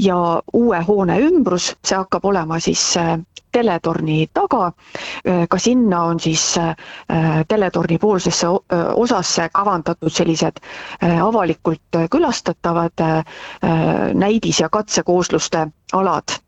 ja 0.00 0.16
uue 0.52 0.78
hoone 0.88 1.18
ümbrus, 1.20 1.66
see 1.84 1.96
hakkab 1.98 2.24
olema 2.24 2.56
siis 2.60 2.84
teletorni 3.52 4.26
taga. 4.34 4.72
ka 5.48 5.58
sinna 5.58 5.98
on 6.08 6.20
siis 6.20 6.54
teletorni 7.48 7.98
poolsesse 7.98 8.46
osasse 8.96 9.48
kavandatud 9.52 10.10
sellised 10.10 10.60
avalikult 11.22 12.00
külastatavad 12.10 13.04
näidis- 14.14 14.60
ja 14.64 14.68
katsekoosluste 14.68 15.66
alad. 15.92 16.38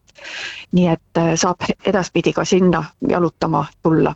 Nii 0.73 0.87
et 0.93 1.23
saab 1.41 1.67
edaspidi 1.87 2.33
ka 2.33 2.45
sinna 2.45 2.85
jalutama 3.09 3.67
tulla. 3.83 4.15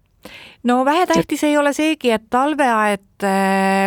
No 0.62 0.84
vähetähtis 0.84 1.44
ei 1.44 1.56
ole 1.56 1.72
seegi, 1.72 2.10
et 2.10 2.30
talveaed 2.30 3.26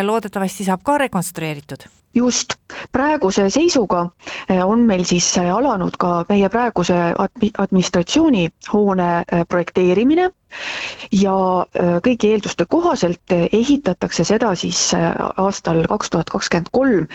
loodetavasti 0.02 0.64
saab 0.64 0.80
ka 0.82 0.98
rekonstrueeritud. 0.98 1.84
Just, 2.14 2.58
praeguse 2.92 3.46
seisuga 3.50 4.02
eh, 4.50 4.60
on 4.60 4.82
meil 4.84 5.04
siis 5.08 5.30
alanud 5.40 5.94
ka 6.00 6.26
meie 6.28 6.48
praeguse 6.52 6.96
administratsiooni 7.58 8.50
hoone 8.72 9.06
projekteerimine 9.48 10.28
ja 11.16 11.36
kõigi 12.04 12.34
eelduste 12.34 12.66
kohaselt 12.68 13.32
ehitatakse 13.32 14.28
seda 14.28 14.52
siis 14.60 14.90
aastal 14.92 15.80
kaks 15.88 16.12
tuhat 16.12 16.32
kakskümmend 16.34 16.68
kolm 16.76 17.08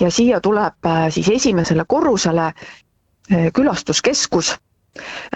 ja 0.00 0.12
siia 0.12 0.40
tuleb 0.44 0.92
siis 1.16 1.32
esimesele 1.40 1.88
korrusele 1.88 2.52
külastuskeskus 3.30 4.56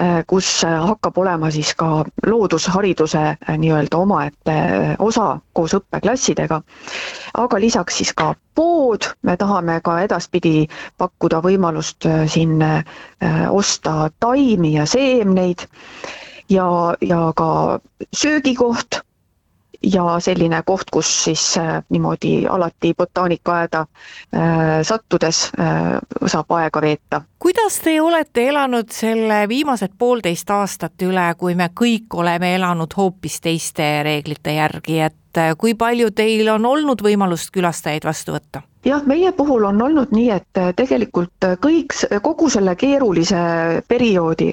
Äh, 0.01 0.25
kus 0.29 0.49
äh, 0.65 0.73
hakkab 0.89 1.17
olema 1.19 1.49
siis 1.51 1.71
ka 1.81 1.87
loodushariduse 2.27 3.21
nii-öelda 3.63 4.01
omaette 4.05 4.57
osa 5.07 5.29
koos 5.57 5.75
õppeklassidega. 5.79 6.59
aga 7.45 7.61
lisaks 7.65 7.97
siis 8.03 8.13
ka 8.19 8.27
pood, 8.55 9.09
me 9.23 9.37
tahame 9.41 9.79
ka 9.89 9.95
edaspidi 10.05 10.53
pakkuda 10.99 11.41
võimalust 11.49 12.05
siin 12.35 12.61
osta 13.63 13.97
taimi 14.21 14.75
ja 14.75 14.85
seemneid 14.87 15.65
ja, 16.53 16.69
ja 17.01 17.23
ka 17.41 17.51
söögikoht 18.13 19.01
ja 19.83 20.05
selline 20.21 20.63
koht, 20.67 20.91
kus 20.93 21.11
siis 21.25 21.59
äh, 21.59 21.83
niimoodi 21.89 22.47
alati 22.47 22.95
botaanikaaeda 22.99 23.81
äh, 23.81 24.83
sattudes 24.83 25.51
äh, 25.61 25.99
saab 26.27 26.53
aega 26.53 26.81
veeta. 26.81 27.23
kuidas 27.39 27.81
te 27.85 28.01
olete 28.01 28.49
elanud 28.49 28.91
selle 28.91 29.49
viimased 29.49 29.97
poolteist 29.99 30.51
aastat 30.51 31.03
üle, 31.03 31.35
kui 31.39 31.55
me 31.55 31.71
kõik 31.81 32.15
oleme 32.15 32.55
elanud 32.55 32.97
hoopis 32.97 33.41
teiste 33.41 34.03
reeglite 34.03 34.57
järgi, 34.57 35.01
et 35.01 35.43
kui 35.59 35.75
palju 35.75 36.11
teil 36.17 36.49
on 36.49 36.65
olnud 36.67 37.03
võimalust 37.03 37.53
külastajaid 37.53 38.05
vastu 38.05 38.33
võtta? 38.33 38.63
Jah, 38.87 39.03
meie 39.07 39.33
puhul 39.35 39.65
on 39.67 39.81
olnud 39.83 40.13
nii, 40.15 40.29
et 40.35 40.59
äh, 40.61 40.69
tegelikult 40.79 41.45
äh, 41.47 41.57
kõik, 41.63 41.95
kogu 42.23 42.49
selle 42.53 42.77
keerulise 42.79 43.39
perioodi 43.91 44.53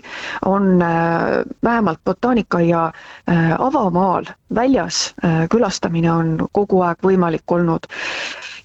on 0.50 0.82
äh, 0.82 1.43
vähemalt 1.63 2.02
botaanikaaia 2.06 2.84
avamaal 3.63 4.26
väljas 4.54 4.98
külastamine 5.50 6.12
on 6.12 6.34
kogu 6.54 6.82
aeg 6.86 7.00
võimalik 7.06 7.52
olnud. 7.56 7.88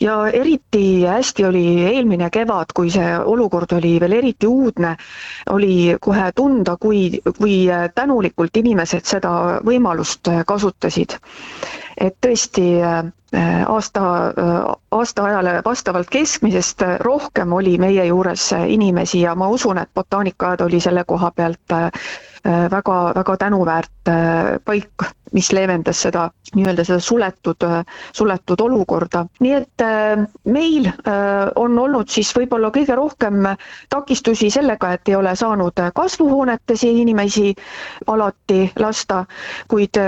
Ja 0.03 0.17
eriti 0.31 1.05
hästi 1.09 1.45
oli 1.49 1.63
eelmine 1.89 2.29
kevad, 2.31 2.71
kui 2.77 2.91
see 2.95 3.07
olukord 3.19 3.73
oli 3.79 3.97
veel 4.03 4.15
eriti 4.21 4.47
uudne, 4.47 4.93
oli 5.55 5.97
kohe 6.01 6.29
tunda, 6.37 6.77
kui, 6.77 7.21
kui 7.39 7.57
tänulikult 7.99 8.57
inimesed 8.63 9.07
seda 9.11 9.33
võimalust 9.67 10.31
kasutasid 10.47 11.17
et 12.01 12.15
tõesti 12.27 12.67
äh, 12.83 13.05
aasta, 13.69 14.03
äh, 14.29 14.59
aastaajale 14.91 15.57
vastavalt 15.65 16.11
keskmisest 16.11 16.83
rohkem 17.05 17.53
oli 17.53 17.77
meie 17.79 18.05
juures 18.09 18.51
inimesi 18.67 19.21
ja 19.25 19.35
ma 19.35 19.49
usun, 19.49 19.79
et 19.83 19.91
botaanikaaed 19.95 20.61
oli 20.67 20.81
selle 20.81 21.05
koha 21.07 21.31
pealt 21.37 21.77
väga, 22.71 22.99
äh, 23.09 23.15
väga 23.15 23.37
tänuväärt 23.37 23.91
paik, 24.65 25.05
mis 25.37 25.51
leevendas 25.53 25.99
seda 26.07 26.29
nii-öelda 26.57 26.85
seda 26.89 27.01
suletud, 27.05 27.65
suletud 28.17 28.61
olukorda. 28.65 29.27
nii 29.45 29.53
et 29.59 29.85
meil 30.49 30.89
on 31.61 31.77
olnud 31.79 32.09
siis 32.09 32.31
võib-olla 32.37 32.71
kõige 32.73 32.97
rohkem 32.97 33.43
takistusi 33.93 34.49
sellega, 34.51 34.95
et 34.97 35.09
ei 35.13 35.19
ole 35.19 35.35
saanud 35.37 35.77
kasvuhoonetesse 35.95 36.89
inimesi 37.03 37.53
alati 38.07 38.63
lasta, 38.81 39.25
kuid 39.69 40.01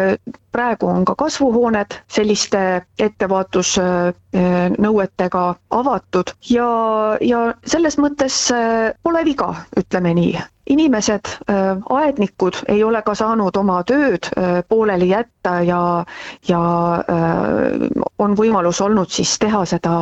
praegu 0.53 0.87
on 0.91 1.05
ka 1.05 1.15
kasvuhooned 1.15 1.87
selliste 2.11 2.83
ettevaatusnõuetega 2.99 5.43
avatud 5.81 6.31
ja, 6.51 6.69
ja 7.21 7.43
selles 7.67 7.99
mõttes 8.03 8.41
äh, 8.55 8.91
pole 9.03 9.25
viga, 9.29 9.53
ütleme 9.79 10.15
nii 10.19 10.35
inimesed, 10.71 11.27
äh, 11.51 11.77
aednikud 12.01 12.55
ei 12.71 12.85
ole 12.87 13.01
ka 13.03 13.15
saanud 13.19 13.57
oma 13.59 13.81
tööd 13.91 14.29
äh, 14.39 14.61
pooleli 14.69 15.09
jätta 15.11 15.57
ja, 15.67 15.81
ja 16.49 16.61
on 18.21 18.35
võimalus 18.39 18.81
olnud 18.85 19.11
siis 19.11 19.33
teha 19.43 19.63
seda 19.69 19.93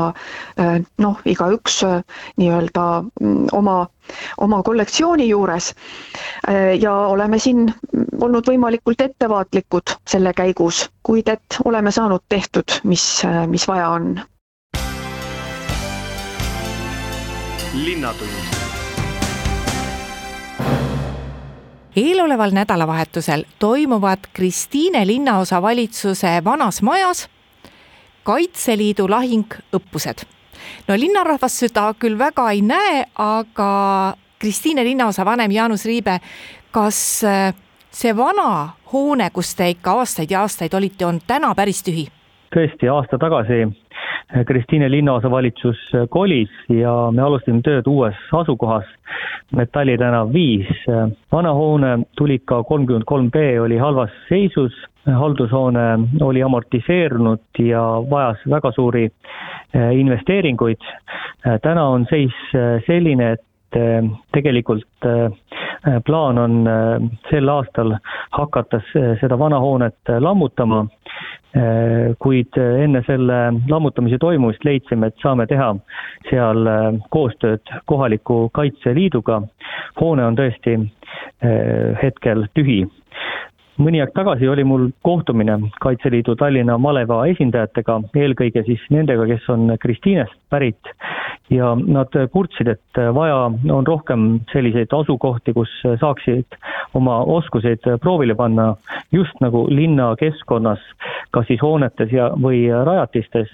noh, 1.03 1.20
igaüks 1.29 1.81
nii-öelda 2.40 2.85
mm, 3.20 3.46
oma, 3.57 3.77
oma 4.44 4.61
kollektsiooni 4.66 5.29
juures. 5.29 5.70
ja 6.81 6.92
oleme 7.14 7.38
siin 7.38 7.68
olnud 8.20 8.48
võimalikult 8.51 9.01
ettevaatlikud 9.07 9.94
selle 10.09 10.33
käigus, 10.37 10.85
kuid 11.07 11.29
et 11.33 11.61
oleme 11.64 11.92
saanud 11.94 12.24
tehtud, 12.29 12.81
mis, 12.85 13.09
mis 13.55 13.68
vaja 13.70 13.88
on. 13.96 14.12
linnatund 17.79 18.58
eeloleval 21.98 22.50
nädalavahetusel 22.50 23.44
toimuvad 23.58 24.18
Kristiine 24.32 25.06
linnaosavalitsuse 25.06 26.44
Vanas 26.44 26.82
Majas 26.82 27.28
Kaitseliidu 28.22 29.08
lahingõppused. 29.11 30.26
no 30.88 30.96
linnarahvas 30.96 31.58
seda 31.58 31.94
küll 31.98 32.18
väga 32.18 32.50
ei 32.50 32.61
näe, 32.62 33.04
aga 33.14 33.70
Kristiine 34.38 34.84
linnaosa 34.84 35.24
vanem 35.24 35.50
Jaanus 35.50 35.84
Riibe, 35.84 36.20
kas 36.70 37.24
see 37.90 38.16
vana 38.16 38.68
hoone, 38.92 39.30
kus 39.30 39.54
te 39.54 39.70
ikka 39.70 39.92
aastaid 39.92 40.30
ja 40.30 40.40
aastaid 40.40 40.74
olite, 40.74 41.06
on 41.06 41.20
täna 41.26 41.54
päris 41.54 41.82
tühi? 41.82 42.08
tõesti, 42.54 42.88
aasta 42.88 43.18
tagasi 43.18 43.64
Kristiine 44.47 44.91
linnaosavalitsus 44.91 45.79
kolis 46.12 46.51
ja 46.69 46.93
me 47.17 47.23
alustasime 47.25 47.62
tööd 47.64 47.87
uues 47.88 48.17
asukohas, 48.37 48.85
Metalli 49.57 49.97
tänav 49.99 50.33
viis. 50.33 50.69
vana 51.33 51.53
hoone 51.57 52.05
Tulika 52.17 52.62
kolmkümmend 52.62 53.05
kolm 53.07 53.31
B 53.31 53.37
oli 53.62 53.79
halvas 53.79 54.11
seisus, 54.29 54.73
haldushoone 55.07 55.99
oli 56.21 56.43
amortiseerunud 56.43 57.41
ja 57.59 57.83
vajas 58.11 58.38
väga 58.51 58.73
suuri 58.73 59.05
eh, 59.75 59.91
investeeringuid. 59.99 60.81
täna 61.62 61.88
on 61.88 62.07
seis 62.11 62.33
eh, 62.55 62.83
selline, 62.87 63.33
et 63.33 63.77
eh, 63.77 64.05
tegelikult 64.33 65.09
plaan 66.07 66.38
on 66.38 66.55
sel 67.31 67.49
aastal 67.49 67.95
hakata 68.31 68.81
seda 69.21 69.38
vana 69.38 69.61
hoonet 69.61 70.11
lammutama 70.19 70.87
kuid 72.18 72.59
äh, 72.59 72.83
enne 72.85 73.03
selle 73.07 73.38
lammutamise 73.71 74.18
toimumist 74.23 74.64
leidsime, 74.64 75.11
et 75.11 75.25
saame 75.25 75.47
teha 75.51 75.73
seal 76.31 76.71
äh, 76.71 77.01
koostööd 77.14 77.75
kohaliku 77.90 78.49
Kaitseliiduga. 78.55 79.42
hoone 80.01 80.25
on 80.25 80.37
tõesti 80.37 80.79
hetkel 82.03 82.44
tühi 82.55 82.83
mõni 83.79 84.01
aeg 84.03 84.12
tagasi 84.14 84.49
oli 84.51 84.64
mul 84.66 84.88
kohtumine 85.07 85.59
Kaitseliidu 85.81 86.35
Tallinna 86.38 86.79
maleva 86.83 87.21
esindajatega, 87.31 88.01
eelkõige 88.18 88.64
siis 88.66 88.83
nendega, 88.94 89.27
kes 89.31 89.47
on 89.55 89.71
Kristiinest 89.81 90.35
pärit 90.51 90.92
ja 91.50 91.74
nad 91.74 92.12
kurtsid, 92.32 92.68
et 92.68 93.00
vaja 93.14 93.37
on 93.72 93.87
rohkem 93.87 94.40
selliseid 94.52 94.92
asukohti, 94.92 95.54
kus 95.56 95.70
saaksid 96.00 96.58
oma 96.98 97.20
oskuseid 97.38 97.84
proovile 98.02 98.34
panna 98.34 98.74
just 99.12 99.40
nagu 99.40 99.66
linnakeskkonnas, 99.70 100.82
kas 101.30 101.46
siis 101.48 101.62
hoonetes 101.62 102.12
ja, 102.12 102.30
või 102.37 102.66
rajatistes. 102.84 103.48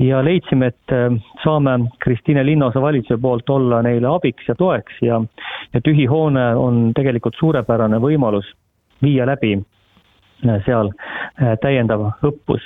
Ja 0.00 0.22
leidsime, 0.24 0.70
et 0.72 0.94
saame 1.44 1.74
Kristiine 2.00 2.40
linnaosavalitsuse 2.46 3.20
poolt 3.20 3.50
olla 3.52 3.82
neile 3.84 4.08
abiks 4.08 4.48
ja 4.48 4.54
toeks 4.56 5.02
ja, 5.04 5.20
ja 5.74 5.80
tühi 5.84 6.06
hoone 6.08 6.46
on 6.56 6.86
tegelikult 6.96 7.36
suurepärane 7.36 8.00
võimalus 8.00 8.48
viia 9.02 9.26
läbi 9.28 9.54
äh, 9.58 10.60
seal 10.64 10.92
äh, 10.92 11.56
täiendav 11.62 12.06
õppus 12.26 12.64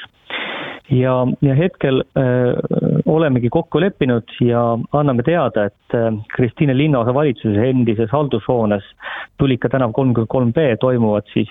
ja, 0.90 1.26
ja 1.40 1.54
hetkel 1.54 2.02
öö, 2.16 2.50
äh, 2.50 2.56
olemegi 3.06 3.48
kokku 3.48 3.80
leppinud 3.80 4.28
ja 4.40 4.62
anname 4.92 5.22
teada, 5.22 5.64
et 5.64 5.96
Kristiine 6.34 6.76
linnaosavalitsuse 6.76 7.68
endises 7.70 8.10
haldushoones 8.12 8.84
Tulika 9.38 9.68
tänav 9.68 9.92
kolmkümmend 9.92 10.28
kolm 10.28 10.52
B 10.52 10.74
toimuvad 10.80 11.28
siis 11.32 11.50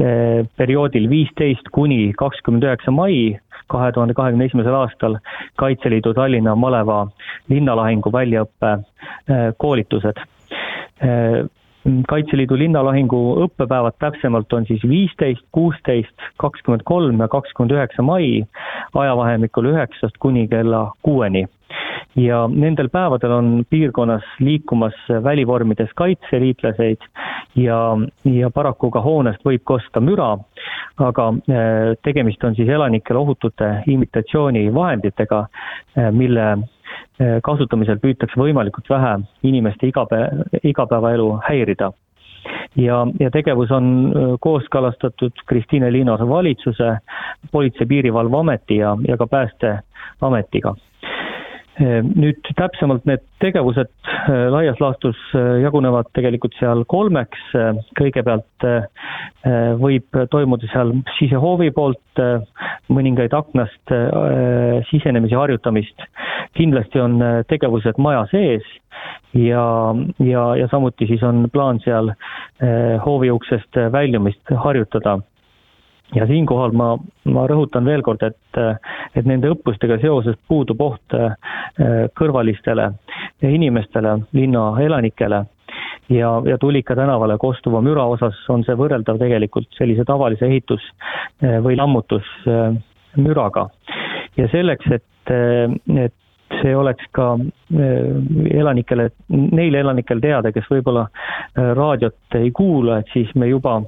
öö, 0.00 0.44
perioodil 0.56 1.08
viisteist 1.10 1.70
kuni 1.72 2.12
kakskümmend 2.16 2.64
üheksa 2.68 2.94
mai 2.94 3.38
kahe 3.70 3.92
tuhande 3.92 4.14
kahekümne 4.14 4.50
esimesel 4.50 4.74
aastal 4.74 5.18
Kaitseliidu 5.58 6.14
Tallinna 6.14 6.54
maleva 6.54 7.06
linnalahingu 7.48 8.12
väljaõppe 8.12 8.76
koolitused 9.58 10.18
Kaitseliidu 12.08 12.58
linnalahingu 12.60 13.18
õppepäevad 13.46 13.96
täpsemalt 14.02 14.52
on 14.52 14.66
siis 14.68 14.82
viisteist, 14.88 15.46
kuusteist, 15.52 16.12
kakskümmend 16.40 16.84
kolm 16.84 17.22
ja 17.24 17.28
kakskümmend 17.32 17.72
üheksa 17.72 18.04
mai 18.04 18.42
ajavahemikul 18.94 19.70
üheksast 19.72 20.20
kuni 20.20 20.48
kella 20.48 20.90
kuueni. 21.02 21.46
ja 22.16 22.48
nendel 22.52 22.88
päevadel 22.88 23.30
on 23.30 23.64
piirkonnas 23.70 24.24
liikumas 24.40 24.96
välivormides 25.24 25.92
kaitseliitlaseid 25.94 27.04
ja, 27.56 27.78
ja 28.24 28.50
paraku 28.50 28.90
ka 28.90 29.00
hoonest 29.00 29.44
võib 29.46 29.62
kosta 29.64 30.00
müra, 30.00 30.32
aga 30.98 31.28
äh, 31.30 31.94
tegemist 32.02 32.44
on 32.44 32.58
siis 32.58 32.68
elanikele 32.68 33.18
ohutute 33.18 33.70
imitatsioonivahenditega, 33.86 35.44
äh, 35.98 36.10
mille 36.12 36.56
kasutamisel 37.44 37.98
püütakse 38.00 38.38
võimalikult 38.40 38.88
vähe 38.90 39.16
inimeste 39.42 39.90
igapäeva, 39.90 40.46
igapäevaelu 40.64 41.32
häirida. 41.48 41.92
ja, 42.76 43.06
ja 43.20 43.30
tegevus 43.30 43.70
on 43.70 43.86
eh, 44.08 44.36
kooskõlastatud 44.40 45.42
Kristiine 45.46 45.92
Linnase 45.92 46.28
valitsuse, 46.28 46.96
Politsei- 47.52 47.84
ja 47.84 47.86
Piirivalveameti 47.86 48.76
ja, 48.76 48.96
ja 49.08 49.16
ka 49.16 49.26
Päästeametiga 49.26 50.74
eh, 50.76 50.89
nüüd 51.80 52.50
täpsemalt 52.58 53.06
need 53.08 53.22
tegevused 53.40 53.90
laias 54.52 54.80
laastus 54.82 55.18
jagunevad 55.62 56.10
tegelikult 56.16 56.56
seal 56.58 56.84
kolmeks, 56.90 57.40
kõigepealt 57.98 58.66
võib 59.80 60.20
toimuda 60.32 60.68
seal 60.72 60.92
sisehoovi 61.18 61.70
poolt 61.76 62.22
mõningaid 62.92 63.34
aknast 63.36 63.94
sisenemise 64.90 65.38
harjutamist. 65.40 66.04
Kindlasti 66.58 67.00
on 67.00 67.18
tegevused 67.48 67.98
maja 68.02 68.26
sees 68.32 68.66
ja, 69.32 69.64
ja, 70.20 70.44
ja 70.60 70.68
samuti 70.70 71.08
siis 71.08 71.24
on 71.24 71.46
plaan 71.52 71.80
seal 71.84 72.12
hoovi 73.06 73.32
uksest 73.32 73.80
väljumist 73.92 74.52
harjutada 74.64 75.20
ja 76.14 76.26
siinkohal 76.26 76.74
ma, 76.76 76.94
ma 77.30 77.46
rõhutan 77.50 77.86
veel 77.86 78.02
kord, 78.06 78.22
et, 78.26 78.60
et 79.14 79.26
nende 79.26 79.52
õppustega 79.54 80.00
seoses 80.02 80.38
puudub 80.48 80.80
oht 80.82 81.16
äh, 81.16 81.34
kõrvalistele 82.18 82.90
inimestele, 83.46 84.18
linna 84.36 84.64
elanikele 84.82 85.44
ja, 86.10 86.42
ja 86.46 86.58
Tulika 86.58 86.96
tänavale 86.98 87.38
kostuva 87.38 87.80
müra 87.84 88.04
osas 88.10 88.38
on 88.50 88.64
see 88.66 88.76
võrreldav 88.78 89.20
tegelikult 89.20 89.70
sellise 89.78 90.04
tavalise 90.08 90.48
ehitus- 90.48 90.90
või 91.40 91.76
lammutusmüraga. 91.78 93.68
ja 94.36 94.48
selleks, 94.52 94.90
et, 94.98 95.32
et 95.96 96.14
see 96.58 96.74
oleks 96.76 97.06
ka 97.14 97.32
äh, 97.38 98.58
elanikele, 98.58 99.10
neile 99.28 99.80
elanikele 99.84 100.20
teada, 100.20 100.52
kes 100.52 100.66
võib-olla 100.70 101.06
äh, 101.06 101.70
raadiot 101.76 102.38
ei 102.38 102.50
kuula, 102.54 103.00
et 103.00 103.12
siis 103.14 103.30
me 103.38 103.48
juba 103.50 103.78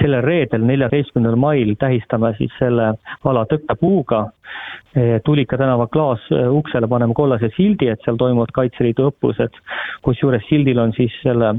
sellel 0.00 0.22
reedel, 0.24 0.64
neljateistkümnendal 0.68 1.40
mail 1.40 1.74
tähistame 1.80 2.32
siis 2.38 2.52
selle 2.60 2.92
ala 3.28 3.44
tõkkepuuga. 3.50 4.22
Äh, 4.96 5.16
Tulika 5.24 5.58
tänava 5.60 5.88
klaasuksele 5.92 6.88
paneme 6.88 7.16
kollase 7.16 7.50
sildi, 7.56 7.90
et 7.92 8.04
seal 8.04 8.20
toimuvad 8.20 8.54
Kaitseliidu 8.54 9.10
õppused, 9.10 9.58
kusjuures 10.06 10.46
sildil 10.50 10.80
on 10.82 10.94
siis 10.96 11.14
selle 11.24 11.56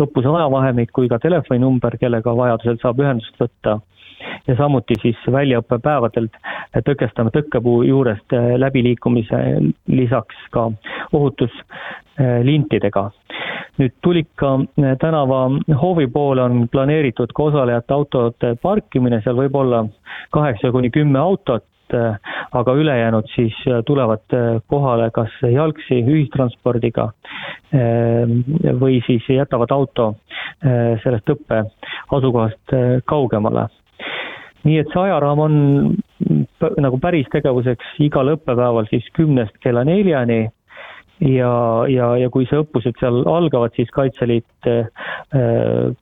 õppuse 0.00 0.32
ajavahemik 0.32 0.92
kui 0.96 1.10
ka 1.12 1.20
telefoninumber, 1.22 1.98
kellega 2.00 2.36
vajadusel 2.36 2.80
saab 2.82 3.04
ühendust 3.04 3.36
võtta 3.40 3.80
ja 4.46 4.56
samuti 4.56 4.94
siis 5.02 5.18
väljaõppepäevadel 5.32 6.28
tõkestame 6.86 7.32
tõkkepuu 7.34 7.82
juurest 7.86 8.32
äh, 8.34 8.54
läbiliikumise 8.60 9.42
lisaks 9.88 10.48
ka 10.54 10.70
ohutuslintidega. 11.12 13.10
nüüd 13.78 13.92
Tulika 14.02 14.54
äh, 14.56 14.96
tänava 15.00 15.46
hoovi 15.82 16.06
poole 16.06 16.42
on 16.42 16.68
planeeritud 16.68 17.32
ka 17.34 17.48
osalejate 17.50 17.94
autode 17.94 18.54
parkimine, 18.62 19.20
seal 19.24 19.36
võib 19.36 19.56
olla 19.56 19.86
kaheksa 20.32 20.72
kuni 20.72 20.90
kümme 20.90 21.18
autot, 21.18 21.64
äh, 21.94 22.18
aga 22.52 22.74
ülejäänud 22.74 23.28
siis 23.34 23.56
tulevad 23.86 24.36
kohale 24.66 25.10
kas 25.10 25.32
jalgsi 25.42 26.02
ühistranspordiga 26.02 27.10
või 28.80 29.00
siis 29.06 29.26
jätavad 29.28 29.72
auto 29.74 30.14
sellest 31.02 31.34
õppe 31.34 31.58
asukohast 32.14 32.72
kaugemale 33.04 33.66
nii 34.66 34.82
et 34.82 34.92
see 34.92 35.06
ajaraam 35.06 35.42
on 35.46 35.56
nagu 36.82 37.00
päris 37.02 37.28
tegevuseks 37.32 37.96
igal 38.06 38.34
õppepäeval 38.34 38.88
siis 38.90 39.06
kümnest 39.16 39.58
kella 39.64 39.84
neljani. 39.86 40.46
Ja, 41.16 41.48
ja, 41.88 42.10
ja 42.20 42.26
kui 42.28 42.44
see 42.44 42.58
õppused 42.60 42.98
seal 43.00 43.22
algavad, 43.24 43.72
siis 43.72 43.88
Kaitseliit 43.94 44.66
äh, 44.68 44.90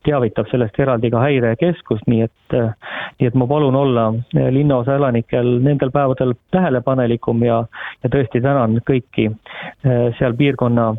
teavitab 0.03 0.49
sellest 0.51 0.81
eraldi 0.83 1.13
ka 1.15 1.21
häirekeskust, 1.23 2.09
nii 2.11 2.25
et 2.27 2.57
äh, 2.59 2.73
nii 3.21 3.29
et 3.31 3.37
ma 3.39 3.47
palun 3.47 3.79
olla 3.79 4.09
linnaosa 4.35 4.97
elanikel 4.99 5.61
nendel 5.63 5.93
päevadel 5.95 6.35
tähelepanelikum 6.51 7.47
ja, 7.47 7.61
ja 8.03 8.11
tõesti 8.11 8.43
tänan 8.43 8.81
kõiki 8.91 9.29
äh, 9.31 10.11
seal 10.19 10.35
piirkonna 10.35 10.91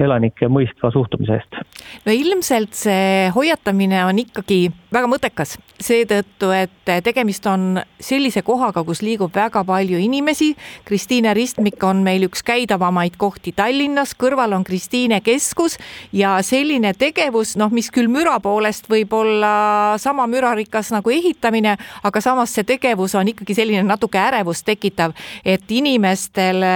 elanike 0.00 0.48
mõistva 0.48 0.92
suhtumise 0.92 1.38
eest. 1.38 1.58
no 2.06 2.14
ilmselt 2.14 2.76
see 2.76 3.28
hoiatamine 3.34 4.04
on 4.06 4.18
ikkagi 4.22 4.66
väga 4.92 5.08
mõttekas, 5.08 5.56
seetõttu, 5.82 6.50
et 6.54 6.90
tegemist 7.04 7.46
on 7.48 7.80
sellise 8.02 8.42
kohaga, 8.44 8.82
kus 8.84 9.02
liigub 9.02 9.32
väga 9.34 9.62
palju 9.64 9.98
inimesi. 10.02 10.52
Kristiine 10.88 11.32
ristmik 11.36 11.82
on 11.86 12.02
meil 12.04 12.26
üks 12.28 12.44
käidavamaid 12.46 13.16
kohti 13.20 13.54
Tallinnas, 13.56 14.14
kõrval 14.18 14.52
on 14.56 14.66
Kristiine 14.68 15.22
keskus 15.24 15.78
ja 16.12 16.34
selline 16.44 16.92
tegevus, 16.98 17.54
noh, 17.60 17.72
mis 17.72 17.90
küll 17.94 18.10
müra 18.12 18.38
poolest 18.44 18.90
võib 18.92 19.14
olla 19.16 19.54
sama 20.02 20.26
mürarikas 20.30 20.92
nagu 20.94 21.12
ehitamine, 21.12 21.76
aga 22.02 22.24
samas 22.24 22.52
see 22.52 22.68
tegevus 22.68 23.16
on 23.18 23.32
ikkagi 23.32 23.56
selline 23.56 23.86
natuke 23.86 24.20
ärevust 24.20 24.66
tekitav, 24.68 25.16
et 25.44 25.64
inimestele 25.72 26.74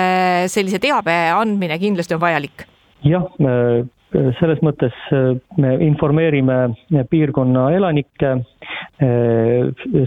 sellise 0.52 0.80
teabe 0.82 1.18
andmine 1.36 1.78
kindlasti 1.82 2.16
on 2.16 2.24
vajalik 2.24 2.66
jah, 3.04 3.28
selles 4.38 4.60
mõttes 4.64 4.94
äh, 5.12 5.34
me 5.60 5.74
informeerime 5.84 6.56
piirkonna 7.10 7.68
elanikke, 7.76 8.32
äh, 8.38 8.55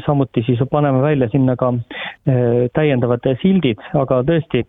samuti 0.06 0.44
siis 0.46 0.62
paneme 0.72 1.02
välja 1.02 1.30
sinna 1.30 1.56
ka 1.56 1.74
äh, 1.74 2.70
täiendavad 2.74 3.26
sildid, 3.42 3.82
aga 3.94 4.22
tõesti, 4.26 4.64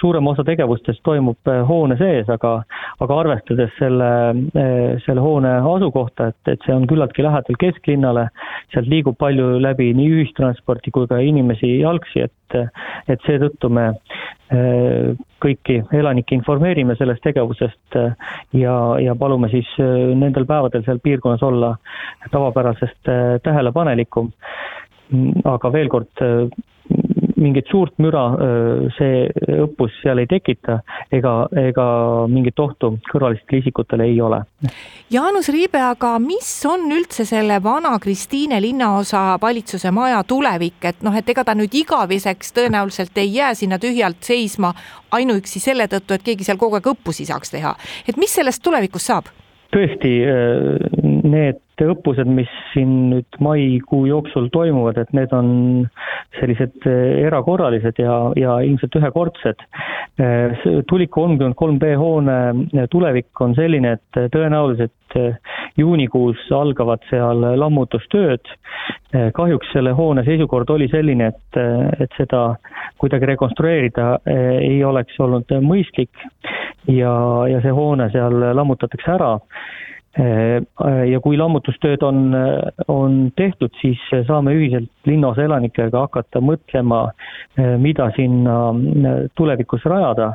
suurem 0.00 0.26
osa 0.26 0.44
tegevustest 0.46 1.02
toimub 1.06 1.50
hoone 1.68 1.96
sees, 2.00 2.28
aga 2.28 2.60
aga 3.00 3.18
arvestades 3.22 3.70
selle, 3.78 4.10
selle 5.04 5.22
hoone 5.24 5.52
asukohta, 5.76 6.30
et, 6.32 6.52
et 6.54 6.66
see 6.66 6.74
on 6.74 6.86
küllaltki 6.90 7.24
lähedal 7.24 7.58
kesklinnale, 7.60 8.26
sealt 8.74 8.90
liigub 8.90 9.16
palju 9.20 9.54
läbi 9.62 9.92
nii 9.96 10.10
ühistransporti 10.18 10.92
kui 10.94 11.08
ka 11.10 11.20
inimesi 11.24 11.78
jalgsi, 11.80 12.26
et 12.26 12.36
et 12.50 13.20
seetõttu 13.26 13.68
me 13.70 13.84
kõiki 15.40 15.76
elanikke 15.94 16.34
informeerime 16.34 16.96
sellest 16.98 17.22
tegevusest 17.22 17.96
ja, 18.58 18.74
ja 18.98 19.14
palume 19.18 19.46
siis 19.52 19.68
nendel 19.78 20.48
päevadel 20.48 20.82
seal 20.82 20.98
piirkonnas 21.04 21.44
olla 21.46 21.76
tavapärasest 22.32 23.12
tähelepanelikum. 23.42 24.32
aga 25.44 25.72
veel 25.72 25.88
kord, 25.90 26.20
mingit 27.40 27.66
suurt 27.70 27.96
müra 28.02 28.22
see 28.96 29.24
õppus 29.64 29.96
seal 30.02 30.20
ei 30.22 30.28
tekita 30.30 30.78
ega, 31.14 31.32
ega 31.58 31.86
mingit 32.30 32.58
ohtu 32.62 32.92
kõrvalistele 33.08 33.60
isikutele 33.62 34.06
ei 34.10 34.20
ole. 34.22 34.42
Jaanus 35.10 35.50
Riibe, 35.52 35.80
aga 35.82 36.12
mis 36.22 36.48
on 36.68 36.86
üldse 36.94 37.26
selle 37.28 37.60
vana 37.64 37.96
Kristiine 38.02 38.60
linnaosa 38.62 39.38
valitsuse 39.42 39.90
maja 39.94 40.22
tulevik, 40.28 40.78
et 40.92 41.02
noh, 41.06 41.16
et 41.16 41.34
ega 41.34 41.44
ta 41.46 41.56
nüüd 41.58 41.74
igaveseks 41.82 42.54
tõenäoliselt 42.58 43.18
ei 43.18 43.34
jää 43.34 43.54
sinna 43.58 43.80
tühjalt 43.82 44.22
seisma 44.26 44.74
ainuüksi 45.16 45.62
selle 45.62 45.88
tõttu, 45.90 46.14
et 46.14 46.26
keegi 46.26 46.46
seal 46.46 46.60
kogu 46.60 46.78
aeg 46.78 46.92
õppusi 46.94 47.26
saaks 47.28 47.56
teha. 47.56 47.74
et 48.08 48.20
mis 48.20 48.34
sellest 48.40 48.62
tulevikus 48.62 49.10
saab? 49.10 49.32
tõesti, 49.70 50.10
need 51.30 51.60
õppused, 51.88 52.28
mis 52.28 52.50
siin 52.72 53.10
nüüd 53.12 53.38
maikuu 53.42 54.04
jooksul 54.08 54.48
toimuvad, 54.52 54.98
et 55.00 55.12
need 55.16 55.32
on 55.36 55.50
sellised 56.38 56.86
eh, 56.86 57.24
erakorralised 57.26 57.98
ja, 58.02 58.16
ja 58.38 58.58
ilmselt 58.64 58.96
ühekordsed. 59.00 59.64
Eh, 60.20 60.64
Tuliku 60.88 61.20
kolmkümmend 61.20 61.56
kolm 61.58 61.78
B 61.82 61.94
hoone 61.98 62.38
eh, 62.74 62.86
tulevik 62.90 63.40
on 63.40 63.54
selline, 63.58 63.96
et 63.98 64.20
tõenäoliselt 64.34 64.96
juunikuus 65.78 66.38
algavad 66.54 67.02
seal 67.10 67.42
lammutustööd. 67.58 68.46
kahjuks 69.34 69.72
selle 69.72 69.90
hoone 69.90 70.22
seisukord 70.22 70.70
oli 70.70 70.86
selline, 70.88 71.32
et, 71.32 71.58
et 71.98 72.14
seda 72.14 72.54
kuidagi 73.00 73.26
rekonstrueerida 73.32 74.20
ei 74.30 74.84
oleks 74.86 75.18
olnud 75.18 75.50
mõistlik 75.66 76.14
ja, 76.86 77.10
ja 77.50 77.58
see 77.64 77.74
hoone 77.74 78.06
seal 78.14 78.38
lammutatakse 78.54 79.10
ära 79.16 79.32
ja 80.18 81.20
kui 81.22 81.36
lammutustööd 81.38 82.02
on, 82.02 82.32
on 82.90 83.18
tehtud, 83.38 83.70
siis 83.80 84.00
saame 84.26 84.56
ühiselt 84.58 84.90
linnaosa 85.06 85.44
elanikega 85.46 86.02
hakata 86.08 86.42
mõtlema, 86.42 87.04
mida 87.78 88.08
sinna 88.16 88.56
tulevikus 89.38 89.86
rajada 89.86 90.32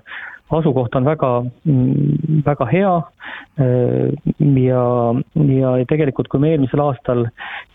asukoht 0.53 0.95
on 0.95 1.05
väga, 1.05 1.29
mm, 1.65 2.41
väga 2.45 2.65
hea 2.69 2.93
äh, 3.59 4.11
ja, 4.65 4.83
ja 5.49 5.71
tegelikult, 5.89 6.29
kui 6.29 6.39
me 6.39 6.51
eelmisel 6.53 6.83
aastal 6.85 7.25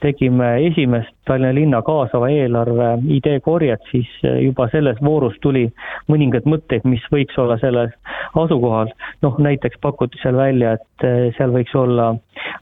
tegime 0.05 0.53
esimest 0.69 1.11
Tallinna 1.27 1.55
linna 1.55 1.81
kaasava 1.87 2.31
eelarve 2.31 2.93
ideekorjet, 3.19 3.83
siis 3.91 4.11
äh, 4.25 4.39
juba 4.45 4.69
selles 4.71 5.03
voorus 5.03 5.35
tuli 5.43 5.67
mõningaid 6.11 6.47
mõtteid, 6.47 6.87
mis 6.87 7.05
võiks 7.13 7.39
olla 7.43 7.59
sellel 7.63 7.91
asukohal. 8.39 8.95
noh, 9.23 9.39
näiteks 9.43 9.83
pakuti 9.83 10.23
seal 10.23 10.39
välja, 10.39 10.77
et 10.79 11.07
äh, 11.07 11.21
seal 11.39 11.55
võiks 11.55 11.75
olla 11.75 12.13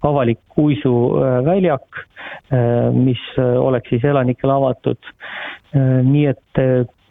avalik 0.08 0.40
uisuväljak, 0.58 2.04
mis 2.96 3.20
oleks 3.38 3.90
siis 3.92 4.04
elanikele 4.04 4.52
avatud. 4.52 5.10
nii 5.74 6.24
et 6.26 6.60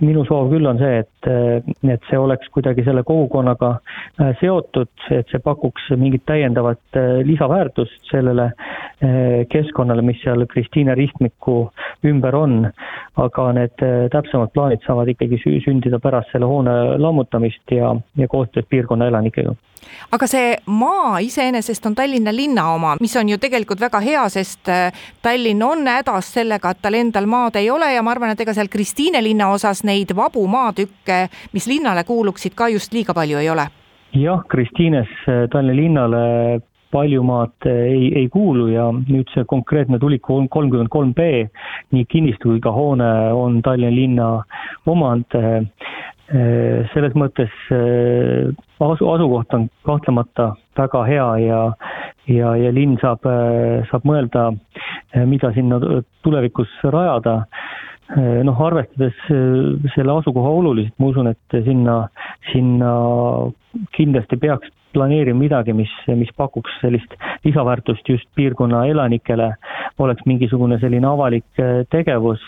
minu 0.04 0.24
soov 0.28 0.52
küll 0.52 0.68
on 0.70 0.80
see, 0.82 1.02
et, 1.02 1.30
et 1.90 2.10
see 2.10 2.20
oleks 2.20 2.50
kuidagi 2.54 2.86
selle 2.86 3.04
kogukonnaga 3.08 3.72
äh, 3.78 4.34
seotud, 4.42 4.92
et 5.14 5.30
see 5.32 5.42
pakuks 5.44 5.90
mingit 5.98 6.26
täiendavat 6.30 7.00
äh, 7.00 7.20
lisaväärtust 7.28 8.12
sellele 8.12 8.50
äh, 8.52 9.46
keskkonnale, 9.52 10.06
mis 10.06 10.22
seal 10.24 10.46
Kristiine 10.52 10.96
ristmiku 10.98 11.60
ümber 12.06 12.36
on. 12.38 12.60
aga 13.18 13.44
need 13.58 13.82
täpsemad 14.14 14.52
plaanid 14.54 14.84
saavad 14.86 15.10
ikkagi 15.10 15.40
sündida 15.64 15.98
pärast 15.98 16.30
selle 16.30 16.46
hoone 16.46 16.76
lammutamist 17.02 17.72
ja, 17.74 17.96
ja 18.18 18.28
koostöös 18.30 18.68
piirkonna 18.70 19.08
elanikega 19.10 19.56
aga 20.12 20.28
see 20.30 20.56
maa 20.66 21.20
iseenesest 21.24 21.86
on 21.90 21.96
Tallinna 21.96 22.34
linna 22.36 22.68
oma, 22.74 22.96
mis 23.02 23.16
on 23.20 23.30
ju 23.30 23.38
tegelikult 23.42 23.82
väga 23.82 24.02
hea, 24.04 24.28
sest 24.30 24.70
äh, 24.72 24.92
Tallinn 25.22 25.64
on 25.64 25.88
hädas 25.88 26.32
sellega, 26.38 26.72
et 26.72 26.82
tal 26.82 26.98
endal 27.00 27.28
maad 27.30 27.60
ei 27.60 27.70
ole 27.72 27.92
ja 27.94 28.04
ma 28.04 28.14
arvan, 28.14 28.34
et 28.34 28.46
ega 28.46 28.56
seal 28.56 28.72
Kristiine 28.72 29.22
linna 29.24 29.50
osas 29.54 29.84
neid 29.88 30.14
vabu 30.16 30.46
maatükke, 30.48 31.28
mis 31.54 31.68
linnale 31.68 32.04
kuuluksid, 32.08 32.56
ka 32.56 32.70
just 32.74 32.94
liiga 32.94 33.16
palju 33.18 33.42
ei 33.42 33.50
ole. 33.50 33.68
jah, 34.14 34.44
Kristiines 34.50 35.12
äh, 35.28 35.46
Tallinna 35.52 35.76
linnale 35.82 36.26
palju 36.92 37.24
maad 37.28 37.68
äh, 37.68 37.84
ei, 37.92 38.12
ei 38.22 38.30
kuulu 38.32 38.70
ja 38.72 38.88
nüüd 38.96 39.28
see 39.34 39.44
konkreetne 39.46 40.00
tulik 40.00 40.24
kolmkümmend 40.24 40.90
kolm 40.90 41.14
B, 41.14 41.48
nii 41.92 42.06
kinnistu 42.10 42.54
kui 42.54 42.62
ka 42.64 42.72
hoone 42.72 43.10
on 43.36 43.62
Tallinna 43.62 43.96
linna 43.96 44.30
omand 44.88 45.36
selles 46.28 47.14
mõttes 47.16 47.52
äh, 47.72 48.52
asu, 48.84 49.08
asukoht 49.08 49.54
on 49.56 49.68
kahtlemata 49.88 50.52
väga 50.76 51.04
hea 51.08 51.28
ja, 51.40 51.60
ja, 52.28 52.54
ja 52.60 52.72
linn 52.76 52.98
saab, 53.00 53.24
äh, 53.32 53.86
saab 53.92 54.08
mõelda, 54.08 54.50
mida 55.28 55.54
sinna 55.56 55.80
tulevikus 56.26 56.72
rajada. 56.84 57.46
noh, 58.48 58.60
arvestades 58.64 59.16
selle 59.28 60.14
asukoha 60.14 60.50
olulisust, 60.62 60.94
ma 60.96 61.10
usun, 61.10 61.28
et 61.28 61.56
sinna, 61.66 61.96
sinna 62.54 62.92
kindlasti 63.98 64.38
peaks 64.40 64.70
planeerima 64.96 65.42
midagi, 65.42 65.74
mis, 65.76 65.92
mis 66.16 66.32
pakuks 66.40 66.72
sellist 66.80 67.18
lisaväärtust 67.44 68.08
just 68.08 68.30
piirkonna 68.40 68.86
elanikele, 68.88 69.50
oleks 70.00 70.24
mingisugune 70.26 70.80
selline 70.80 71.10
avalik 71.10 71.60
tegevus, 71.92 72.40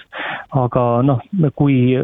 aga 0.56 0.86
noh, 1.04 1.20
kui 1.60 2.00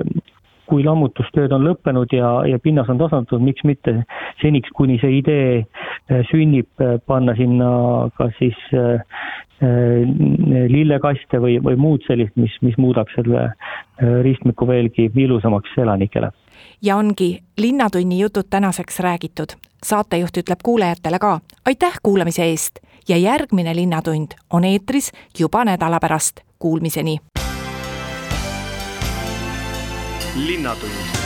kui 0.70 0.84
lammutustööd 0.86 1.54
on 1.56 1.66
lõppenud 1.66 2.14
ja, 2.16 2.30
ja 2.50 2.60
pinnas 2.60 2.90
on 2.92 3.00
tasandatud, 3.02 3.44
miks 3.44 3.64
mitte 3.68 3.98
seniks, 4.42 4.72
kuni 4.76 4.98
see 5.02 5.20
idee 5.20 5.50
äh, 5.62 6.22
sünnib, 6.32 6.70
äh, 6.82 6.98
panna 7.06 7.36
sinna 7.38 7.70
kas 8.20 8.34
siis 8.40 8.58
äh, 8.74 9.02
lillekaste 10.70 11.40
või, 11.40 11.56
või 11.64 11.78
muud 11.80 12.04
sellist, 12.08 12.36
mis, 12.36 12.52
mis 12.62 12.76
muudab 12.78 13.08
selle 13.16 13.48
ristmiku 14.26 14.68
veelgi 14.68 15.08
ilusamaks 15.16 15.78
elanikele. 15.80 16.30
ja 16.82 16.98
ongi 16.98 17.40
Linnatunni 17.58 18.20
jutud 18.20 18.50
tänaseks 18.50 19.00
räägitud. 19.00 19.56
saatejuht 19.84 20.38
ütleb 20.38 20.60
kuulajatele 20.64 21.20
ka 21.20 21.40
aitäh 21.66 21.96
kuulamise 22.04 22.44
eest 22.44 22.80
ja 23.08 23.18
järgmine 23.18 23.76
Linnatund 23.76 24.36
on 24.54 24.64
eetris 24.64 25.12
juba 25.40 25.66
nädala 25.66 26.00
pärast. 26.00 26.42
Kuulmiseni 26.60 27.18
linnatund 30.36 31.25